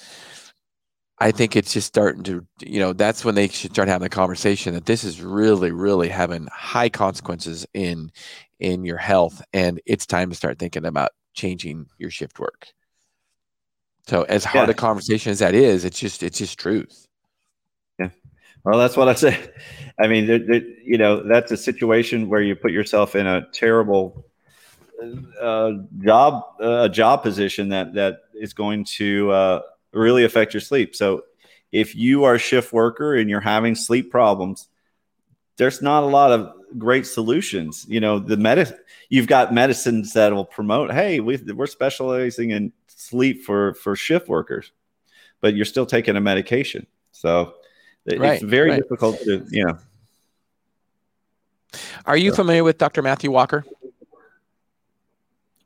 I 1.20 1.32
think 1.32 1.56
it's 1.56 1.72
just 1.72 1.88
starting 1.88 2.24
to, 2.24 2.46
you 2.62 2.80
know, 2.80 2.94
that's 2.94 3.24
when 3.24 3.36
they 3.36 3.48
should 3.48 3.72
start 3.72 3.88
having 3.88 4.04
the 4.04 4.10
conversation 4.10 4.74
that 4.74 4.88
this 4.88 5.04
is 5.04 5.22
really, 5.22 5.72
really 5.72 6.10
having 6.10 6.48
high 6.52 6.90
consequences 6.90 7.66
in 7.74 8.12
in 8.60 8.84
your 8.86 8.98
health, 8.98 9.44
and 9.54 9.80
it's 9.86 10.08
time 10.08 10.30
to 10.30 10.36
start 10.36 10.58
thinking 10.58 10.86
about 10.86 11.12
changing 11.34 11.86
your 12.00 12.10
shift 12.10 12.40
work. 12.40 12.68
So, 14.08 14.24
as 14.24 14.44
hard 14.44 14.68
yeah. 14.68 14.72
a 14.72 14.76
conversation 14.76 15.32
as 15.32 15.40
that 15.40 15.54
is, 15.54 15.86
it's 15.86 16.00
just 16.00 16.24
it's 16.24 16.40
just 16.40 16.60
truth. 16.60 17.08
Yeah, 18.00 18.10
well, 18.64 18.80
that's 18.80 18.98
what 18.98 19.10
I 19.10 19.14
said. 19.14 19.54
I 20.00 20.08
mean, 20.08 20.26
there, 20.26 20.40
there, 20.40 20.62
you 20.84 20.98
know, 20.98 21.28
that's 21.28 21.52
a 21.52 21.58
situation 21.58 22.30
where 22.30 22.42
you 22.42 22.56
put 22.56 22.72
yourself 22.72 23.16
in 23.16 23.28
a 23.28 23.48
terrible 23.54 24.26
uh, 25.42 25.72
job 26.00 26.44
uh, 26.62 26.84
a 26.84 26.90
job 26.90 27.24
position 27.24 27.70
that 27.70 27.94
that 27.94 28.22
is 28.34 28.54
going 28.54 28.84
to 28.84 29.32
uh, 29.32 29.62
really 29.92 30.24
affect 30.24 30.54
your 30.54 30.62
sleep. 30.62 30.96
So 30.96 31.24
if 31.72 31.96
you 31.96 32.24
are 32.24 32.36
a 32.36 32.40
shift 32.40 32.74
worker 32.74 33.16
and 33.16 33.30
you're 33.30 33.40
having 33.42 33.76
sleep 33.76 34.12
problems, 34.12 34.68
there's 35.58 35.82
not 35.82 36.04
a 36.04 36.08
lot 36.08 36.32
of 36.32 36.54
great 36.78 37.06
solutions. 37.06 37.86
You 37.88 38.00
know, 38.00 38.20
the 38.20 38.38
medicine 38.38 38.78
you've 39.10 39.28
got 39.28 39.54
medicines 39.54 40.14
that 40.14 40.34
will 40.34 40.46
promote, 40.46 40.92
hey, 40.92 41.20
we, 41.20 41.38
we're 41.38 41.68
specializing 41.68 42.52
in 42.52 42.74
sleep 42.88 43.44
for 43.44 43.74
for 43.76 43.96
shift 43.96 44.28
workers, 44.28 44.72
but 45.42 45.56
you're 45.56 45.66
still 45.66 45.86
taking 45.86 46.16
a 46.16 46.22
medication. 46.22 46.88
So 47.12 47.56
right, 48.06 48.34
it's 48.34 48.44
very 48.44 48.72
right. 48.72 48.82
difficult 48.82 49.20
to, 49.22 49.46
you 49.50 49.66
know. 49.66 49.78
Are 52.06 52.18
you 52.18 52.32
so. 52.32 52.38
familiar 52.38 52.64
with 52.64 52.78
Dr. 52.78 53.02
Matthew 53.02 53.32
Walker? 53.32 53.66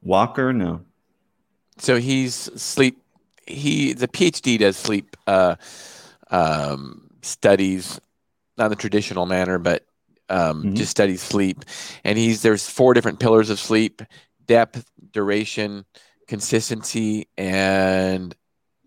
Walker, 0.02 0.54
no. 0.54 0.82
So 1.78 1.98
he's 1.98 2.36
sleep. 2.36 3.02
He 3.48 3.94
the 3.94 4.08
PhD 4.08 4.60
does 4.60 4.78
sleep 4.78 5.18
uh, 5.28 5.56
um, 6.30 7.10
studies, 7.22 8.00
not 8.58 8.66
in 8.66 8.70
the 8.72 8.76
traditional 8.76 9.26
manner, 9.26 9.58
but 9.58 9.86
um, 10.30 10.64
mm-hmm. 10.64 10.76
just 10.76 10.92
studies 10.92 11.22
sleep. 11.22 11.66
And 12.04 12.18
he's 12.18 12.42
there's 12.42 12.68
four 12.70 12.94
different 12.94 13.20
pillars 13.20 13.50
of 13.50 13.60
sleep: 13.60 14.02
depth, 14.46 14.86
duration, 15.12 15.86
consistency, 16.28 17.28
and 17.38 18.36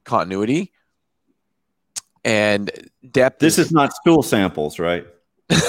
continuity. 0.05 0.73
And 2.25 2.71
depth. 3.11 3.39
This 3.41 3.59
is, 3.59 3.67
is 3.67 3.73
not 3.73 3.93
stool 3.93 4.23
samples, 4.23 4.79
right? 4.79 5.07
That's 5.49 5.63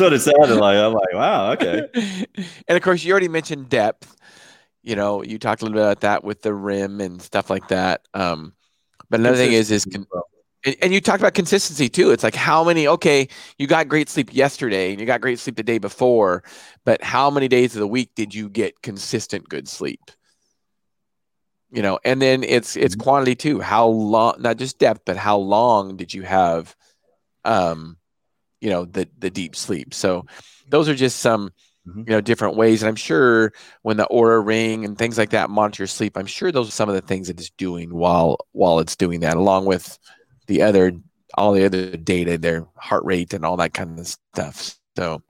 what 0.00 0.12
it 0.12 0.20
sounded 0.20 0.56
like. 0.56 0.76
I'm 0.76 0.92
like, 0.92 1.12
wow, 1.12 1.52
okay. 1.52 1.88
And 2.68 2.76
of 2.76 2.82
course, 2.82 3.04
you 3.04 3.12
already 3.12 3.28
mentioned 3.28 3.68
depth. 3.68 4.16
You 4.82 4.96
know, 4.96 5.22
you 5.22 5.38
talked 5.38 5.62
a 5.62 5.64
little 5.64 5.76
bit 5.76 5.82
about 5.82 6.00
that 6.00 6.24
with 6.24 6.42
the 6.42 6.52
REM 6.52 7.00
and 7.00 7.22
stuff 7.22 7.50
like 7.50 7.68
that. 7.68 8.02
Um, 8.14 8.52
but 9.10 9.20
another 9.20 9.36
thing 9.36 9.52
is, 9.52 9.70
is 9.70 9.84
con- 9.84 10.06
and, 10.64 10.92
you 10.92 11.00
talked 11.00 11.20
about 11.20 11.34
consistency 11.34 11.88
too. 11.88 12.12
It's 12.12 12.22
like 12.22 12.34
how 12.34 12.64
many? 12.64 12.86
Okay, 12.86 13.28
you 13.58 13.66
got 13.66 13.88
great 13.88 14.08
sleep 14.08 14.32
yesterday, 14.32 14.92
and 14.92 15.00
you 15.00 15.06
got 15.06 15.20
great 15.20 15.38
sleep 15.38 15.56
the 15.56 15.62
day 15.62 15.78
before, 15.78 16.44
but 16.84 17.02
how 17.02 17.30
many 17.30 17.48
days 17.48 17.74
of 17.74 17.80
the 17.80 17.86
week 17.86 18.14
did 18.14 18.34
you 18.34 18.48
get 18.48 18.80
consistent 18.82 19.48
good 19.48 19.68
sleep? 19.68 20.00
You 21.72 21.82
know, 21.82 21.98
and 22.04 22.22
then 22.22 22.44
it's 22.44 22.76
it's 22.76 22.94
mm-hmm. 22.94 23.02
quantity 23.02 23.34
too. 23.34 23.60
How 23.60 23.86
long? 23.86 24.40
Not 24.40 24.56
just 24.56 24.78
depth, 24.78 25.02
but 25.04 25.16
how 25.16 25.38
long 25.38 25.96
did 25.96 26.14
you 26.14 26.22
have? 26.22 26.76
Um, 27.44 27.96
you 28.60 28.70
know, 28.70 28.84
the 28.84 29.08
the 29.18 29.30
deep 29.30 29.56
sleep. 29.56 29.94
So 29.94 30.26
those 30.68 30.88
are 30.88 30.94
just 30.94 31.18
some 31.18 31.50
mm-hmm. 31.86 32.00
you 32.00 32.06
know 32.06 32.20
different 32.20 32.56
ways 32.56 32.80
and 32.80 32.88
i'm 32.88 32.96
sure 32.96 33.52
when 33.82 33.96
the 33.96 34.06
Oura 34.10 34.44
ring 34.44 34.84
and 34.84 34.96
things 34.96 35.18
like 35.18 35.30
that 35.30 35.50
monitor 35.50 35.82
your 35.82 35.88
sleep 35.88 36.16
i'm 36.16 36.26
sure 36.26 36.52
those 36.52 36.68
are 36.68 36.70
some 36.70 36.88
of 36.88 36.94
the 36.94 37.00
things 37.00 37.26
that 37.26 37.40
it's 37.40 37.50
doing 37.50 37.92
while 37.92 38.38
while 38.52 38.78
it's 38.78 38.94
doing 38.94 39.20
that 39.20 39.36
along 39.36 39.66
with 39.66 39.98
the 40.46 40.62
other 40.62 40.92
all 41.34 41.52
the 41.52 41.64
other 41.64 41.96
data, 41.96 42.38
their 42.38 42.66
heart 42.76 43.04
rate 43.04 43.32
and 43.32 43.44
all 43.44 43.56
that 43.56 43.74
kind 43.74 43.98
of 43.98 44.06
stuff. 44.06 44.78
So 44.96 45.22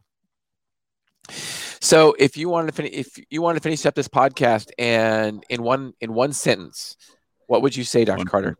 so 1.81 2.15
if 2.19 2.37
you 2.37 2.49
want 2.49 2.69
to 2.69 2.75
finish 2.75 2.93
if 2.93 3.19
you 3.31 3.43
want 3.43 3.57
to 3.57 3.63
finish 3.63 3.87
up 3.87 3.95
this 3.95 4.09
podcast 4.09 4.71
and 4.79 5.45
in 5.49 5.63
one 5.63 5.95
in 6.01 6.13
one 6.15 6.33
sentence, 6.33 6.97
what 7.47 7.63
would 7.63 7.77
you 7.77 7.85
say, 7.85 8.05
Dr. 8.05 8.25
Carter? 8.25 8.57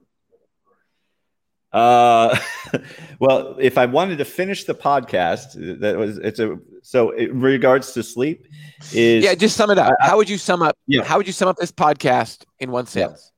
Uh, 1.73 2.39
well, 3.19 3.57
if 3.59 3.79
I 3.79 3.87
wanted 3.87 4.19
to 4.19 4.25
finish 4.25 4.65
the 4.65 4.75
podcast, 4.75 5.81
that 5.81 5.97
was 5.97 6.19
it's 6.19 6.39
a 6.39 6.59
so 6.83 7.11
in 7.11 7.41
regards 7.41 7.93
to 7.93 8.03
sleep 8.03 8.47
is 8.93 9.25
yeah. 9.25 9.35
Just 9.35 9.57
sum 9.57 9.71
it 9.71 9.79
up. 9.79 9.95
I, 10.01 10.09
how 10.09 10.17
would 10.17 10.29
you 10.29 10.39
sum 10.39 10.63
up? 10.63 10.77
Yeah. 10.87 11.03
How 11.03 11.17
would 11.17 11.27
you 11.27 11.33
sum 11.33 11.49
up 11.49 11.57
this 11.57 11.73
podcast 11.73 12.45
in 12.61 12.71
one 12.71 12.87
sentence? 12.87 13.33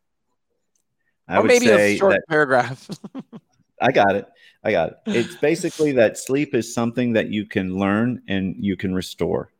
I 1.28 1.38
or 1.38 1.44
maybe 1.44 1.70
a 1.70 1.96
short 1.96 2.14
that, 2.14 2.22
paragraph. 2.28 2.88
I 3.80 3.92
got 3.92 4.14
it. 4.16 4.26
I 4.62 4.72
got 4.72 4.90
it. 4.90 4.96
It's 5.06 5.34
basically 5.36 5.92
that 5.92 6.18
sleep 6.18 6.54
is 6.54 6.72
something 6.72 7.12
that 7.14 7.28
you 7.28 7.46
can 7.46 7.76
learn 7.76 8.22
and 8.28 8.56
you 8.58 8.76
can 8.76 8.94
restore. 8.94 9.50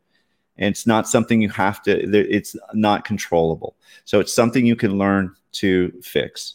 And 0.57 0.71
it's 0.71 0.87
not 0.87 1.09
something 1.09 1.43
you 1.43 1.49
have 1.51 1.83
to, 1.83 1.93
it's 1.93 2.57
not 2.75 3.05
controllable. 3.05 3.77
So 4.05 4.21
it's 4.21 4.33
something 4.33 4.65
you 4.65 4.77
can 4.77 4.99
learn 4.99 5.35
to 5.53 5.93
fix. 6.03 6.55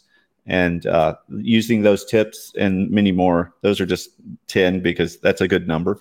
And 0.50 0.84
uh, 0.86 1.14
using 1.28 1.82
those 1.82 2.04
tips 2.04 2.52
and 2.58 2.90
many 2.90 3.12
more, 3.12 3.54
those 3.62 3.80
are 3.80 3.86
just 3.86 4.10
10 4.48 4.80
because 4.80 5.18
that's 5.20 5.40
a 5.40 5.48
good 5.48 5.68
number. 5.68 6.00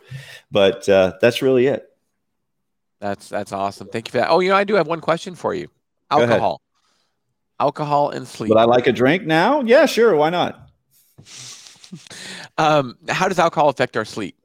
But 0.52 0.90
uh, 0.90 1.14
that's 1.22 1.42
really 1.42 1.68
it. 1.68 1.86
That's 3.00 3.30
that's 3.30 3.54
awesome. 3.54 3.88
Thank 3.88 4.08
you 4.08 4.12
for 4.12 4.18
that. 4.18 4.30
Oh, 4.30 4.42
you 4.42 4.50
know, 4.50 4.56
I 4.56 4.66
do 4.66 4.74
have 4.74 4.88
one 4.88 5.00
question 5.00 5.36
for 5.36 5.54
you. 5.54 5.70
Alcohol 6.12 6.62
alcohol 7.60 8.10
and 8.10 8.28
sleep. 8.28 8.50
Would 8.50 8.58
I 8.58 8.64
like 8.64 8.88
a 8.88 8.92
drink 8.92 9.26
now? 9.26 9.62
Yeah, 9.62 9.86
sure. 9.86 10.16
Why 10.16 10.30
not? 10.30 10.70
um, 12.58 12.98
how 13.08 13.28
does 13.28 13.40
alcohol 13.40 13.70
affect 13.70 13.98
our 13.98 14.06
sleep? 14.06 14.36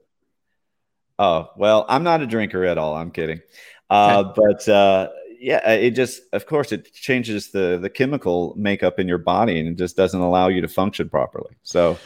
Oh, 1.18 1.50
well, 1.56 1.86
I'm 1.88 2.02
not 2.02 2.22
a 2.22 2.26
drinker 2.26 2.64
at 2.64 2.76
all. 2.76 2.96
I'm 2.96 3.12
kidding. 3.12 3.40
Uh, 3.88 4.24
okay. 4.26 4.32
But 4.36 4.68
uh, 4.68 5.08
yeah, 5.44 5.72
it 5.72 5.90
just, 5.90 6.22
of 6.32 6.46
course, 6.46 6.72
it 6.72 6.90
changes 6.94 7.50
the 7.50 7.78
the 7.80 7.90
chemical 7.90 8.54
makeup 8.56 8.98
in 8.98 9.06
your 9.06 9.18
body, 9.18 9.60
and 9.60 9.68
it 9.68 9.76
just 9.76 9.94
doesn't 9.94 10.20
allow 10.20 10.48
you 10.48 10.62
to 10.62 10.68
function 10.68 11.10
properly. 11.10 11.54
So, 11.62 11.98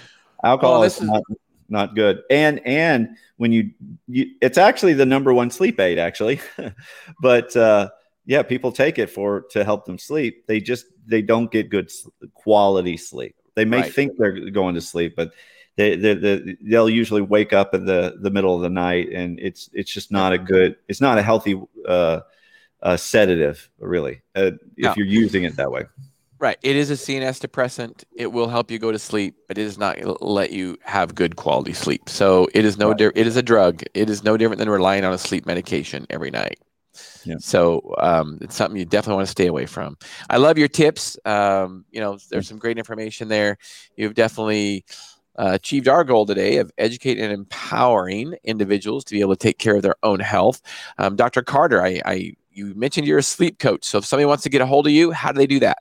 alcohol 0.42 0.82
is 0.82 1.00
not 1.00 1.22
not 1.68 1.94
good. 1.94 2.22
And 2.30 2.60
and 2.66 3.16
when 3.36 3.52
you, 3.52 3.70
you, 4.08 4.26
it's 4.42 4.58
actually 4.58 4.94
the 4.94 5.06
number 5.06 5.32
one 5.32 5.52
sleep 5.52 5.78
aid, 5.78 6.00
actually. 6.00 6.40
but 7.22 7.56
uh, 7.56 7.90
yeah, 8.26 8.42
people 8.42 8.72
take 8.72 8.98
it 8.98 9.08
for 9.08 9.42
to 9.52 9.62
help 9.62 9.84
them 9.84 9.98
sleep. 9.98 10.48
They 10.48 10.60
just 10.60 10.86
they 11.06 11.22
don't 11.22 11.48
get 11.48 11.70
good 11.70 11.92
quality 12.34 12.96
sleep. 12.96 13.36
They 13.54 13.64
may 13.64 13.82
right. 13.82 13.94
think 13.94 14.14
they're 14.18 14.50
going 14.50 14.74
to 14.74 14.80
sleep, 14.80 15.14
but 15.14 15.30
they, 15.76 15.94
they, 15.94 16.14
they 16.14 16.56
they'll 16.60 16.90
usually 16.90 17.22
wake 17.22 17.52
up 17.52 17.72
in 17.72 17.84
the 17.84 18.18
the 18.20 18.30
middle 18.30 18.56
of 18.56 18.62
the 18.62 18.68
night, 18.68 19.10
and 19.12 19.38
it's 19.38 19.70
it's 19.72 19.92
just 19.92 20.10
not 20.10 20.32
a 20.32 20.38
good. 20.38 20.74
It's 20.88 21.00
not 21.00 21.18
a 21.18 21.22
healthy 21.22 21.62
uh, 21.86 22.22
uh, 22.82 22.96
sedative, 22.96 23.70
really, 23.78 24.22
uh, 24.34 24.52
if 24.76 24.84
no. 24.84 24.94
you're 24.96 25.06
using 25.06 25.44
it 25.44 25.56
that 25.56 25.70
way. 25.70 25.84
Right. 26.40 26.56
It 26.62 26.76
is 26.76 26.90
a 26.90 26.94
CNS 26.94 27.40
depressant. 27.40 28.04
It 28.14 28.28
will 28.28 28.48
help 28.48 28.70
you 28.70 28.78
go 28.78 28.92
to 28.92 28.98
sleep, 28.98 29.34
but 29.48 29.58
it 29.58 29.64
does 29.64 29.76
not 29.76 30.22
let 30.22 30.52
you 30.52 30.78
have 30.82 31.16
good 31.16 31.34
quality 31.34 31.72
sleep. 31.72 32.08
So 32.08 32.48
it 32.54 32.64
is 32.64 32.78
no. 32.78 32.90
Right. 32.90 32.98
Di- 32.98 33.12
it 33.16 33.26
is 33.26 33.36
a 33.36 33.42
drug. 33.42 33.82
It 33.94 34.08
is 34.08 34.22
no 34.22 34.36
different 34.36 34.60
than 34.60 34.70
relying 34.70 35.04
on 35.04 35.12
a 35.12 35.18
sleep 35.18 35.46
medication 35.46 36.06
every 36.10 36.30
night. 36.30 36.60
Yeah. 37.24 37.36
So 37.40 37.94
um, 37.98 38.38
it's 38.40 38.54
something 38.54 38.78
you 38.78 38.84
definitely 38.84 39.16
want 39.16 39.26
to 39.26 39.32
stay 39.32 39.46
away 39.48 39.66
from. 39.66 39.96
I 40.30 40.36
love 40.36 40.58
your 40.58 40.68
tips. 40.68 41.18
Um, 41.24 41.84
you 41.90 42.00
know, 42.00 42.18
there's 42.30 42.48
some 42.48 42.58
great 42.58 42.78
information 42.78 43.28
there. 43.28 43.58
You've 43.96 44.14
definitely 44.14 44.84
uh, 45.38 45.50
achieved 45.52 45.88
our 45.88 46.04
goal 46.04 46.26
today 46.26 46.56
of 46.56 46.70
educating 46.78 47.24
and 47.24 47.32
empowering 47.32 48.34
individuals 48.44 49.04
to 49.04 49.14
be 49.14 49.20
able 49.20 49.34
to 49.34 49.38
take 49.38 49.58
care 49.58 49.76
of 49.76 49.82
their 49.82 49.96
own 50.02 50.20
health. 50.20 50.60
Um, 50.98 51.16
Dr. 51.16 51.42
Carter, 51.42 51.82
I, 51.82 52.00
I, 52.04 52.32
you 52.58 52.74
mentioned 52.74 53.06
you're 53.06 53.18
a 53.18 53.22
sleep 53.22 53.58
coach. 53.58 53.84
So 53.84 53.96
if 53.98 54.04
somebody 54.04 54.26
wants 54.26 54.42
to 54.42 54.50
get 54.50 54.60
a 54.60 54.66
hold 54.66 54.86
of 54.86 54.92
you, 54.92 55.12
how 55.12 55.32
do 55.32 55.38
they 55.38 55.46
do 55.46 55.60
that? 55.60 55.78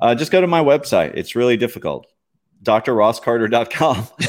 Uh, 0.00 0.14
just 0.14 0.30
go 0.30 0.40
to 0.40 0.46
my 0.46 0.62
website. 0.62 1.12
It's 1.14 1.34
really 1.34 1.56
difficult 1.56 2.06
drrosscarter.com. 2.62 4.08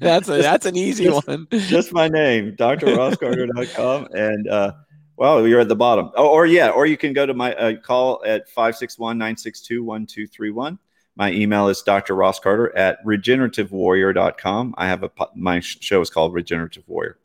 that's 0.00 0.28
a, 0.28 0.42
that's 0.42 0.66
an 0.66 0.76
easy 0.76 1.04
just, 1.04 1.26
one. 1.26 1.46
Just 1.50 1.92
my 1.92 2.08
name, 2.08 2.56
drrosscarter.com. 2.56 4.08
And 4.14 4.48
uh, 4.48 4.72
well, 5.16 5.46
you're 5.46 5.60
at 5.60 5.68
the 5.68 5.76
bottom. 5.76 6.10
Oh, 6.16 6.28
or 6.28 6.46
yeah, 6.46 6.70
or 6.70 6.86
you 6.86 6.96
can 6.96 7.12
go 7.12 7.26
to 7.26 7.34
my 7.34 7.54
uh, 7.54 7.76
call 7.76 8.22
at 8.26 8.52
561-962-1231. 8.54 10.78
My 11.16 11.30
email 11.30 11.68
is 11.68 11.80
drrosscarter 11.82 12.76
at 12.76 13.04
regenerativewarrior.com. 13.04 14.74
I 14.76 14.88
have 14.88 15.04
a 15.04 15.10
my 15.36 15.60
show 15.60 16.00
is 16.00 16.10
called 16.10 16.34
Regenerative 16.34 16.82
Warrior. 16.88 17.18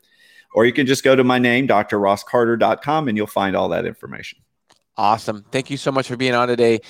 Or 0.52 0.64
you 0.64 0.72
can 0.72 0.86
just 0.86 1.04
go 1.04 1.14
to 1.14 1.22
my 1.22 1.38
name, 1.38 1.68
drrosscarter.com, 1.68 3.08
and 3.08 3.16
you'll 3.16 3.26
find 3.26 3.54
all 3.54 3.68
that 3.68 3.86
information. 3.86 4.40
Awesome. 4.96 5.44
Thank 5.50 5.70
you 5.70 5.76
so 5.76 5.92
much 5.92 6.08
for 6.08 6.16
being 6.16 6.34
on 6.34 6.48
today, 6.48 6.80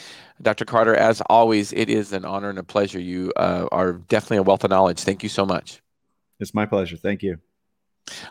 Dr. 0.42 0.64
Carter. 0.64 0.96
As 0.96 1.20
always, 1.28 1.72
it 1.72 1.88
is 1.88 2.12
an 2.12 2.24
honor 2.24 2.48
and 2.48 2.58
a 2.58 2.64
pleasure. 2.64 2.98
You 2.98 3.32
uh, 3.36 3.68
are 3.70 3.92
definitely 3.92 4.38
a 4.38 4.42
wealth 4.42 4.64
of 4.64 4.70
knowledge. 4.70 5.00
Thank 5.00 5.22
you 5.22 5.28
so 5.28 5.46
much. 5.46 5.80
It's 6.40 6.54
my 6.54 6.66
pleasure. 6.66 6.96
Thank 6.96 7.22
you. 7.22 7.38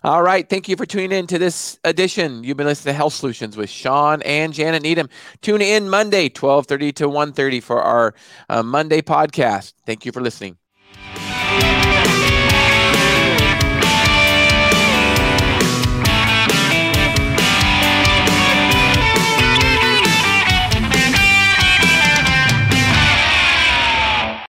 All 0.04 0.22
right. 0.22 0.50
Thank 0.50 0.68
you 0.68 0.76
for 0.76 0.86
tuning 0.86 1.12
in 1.12 1.28
to 1.28 1.38
this 1.38 1.80
edition. 1.84 2.44
You've 2.44 2.58
been 2.58 2.68
listening 2.68 2.94
to 2.94 2.98
Health 2.98 3.14
Solutions 3.14 3.56
with 3.56 3.70
Shawn 3.70 4.22
and 4.24 4.54
Janet 4.54 4.84
Needham. 4.84 5.10
Tune 5.42 5.62
in 5.62 5.90
Monday, 5.90 6.24
1230 6.24 6.92
to 6.94 7.08
1.30 7.08 7.64
for 7.64 7.82
our 7.82 8.14
uh, 8.50 8.64
Monday 8.64 9.02
podcast. 9.02 9.74
Thank 9.86 10.06
you 10.06 10.12
for 10.12 10.22
listening. 10.22 10.59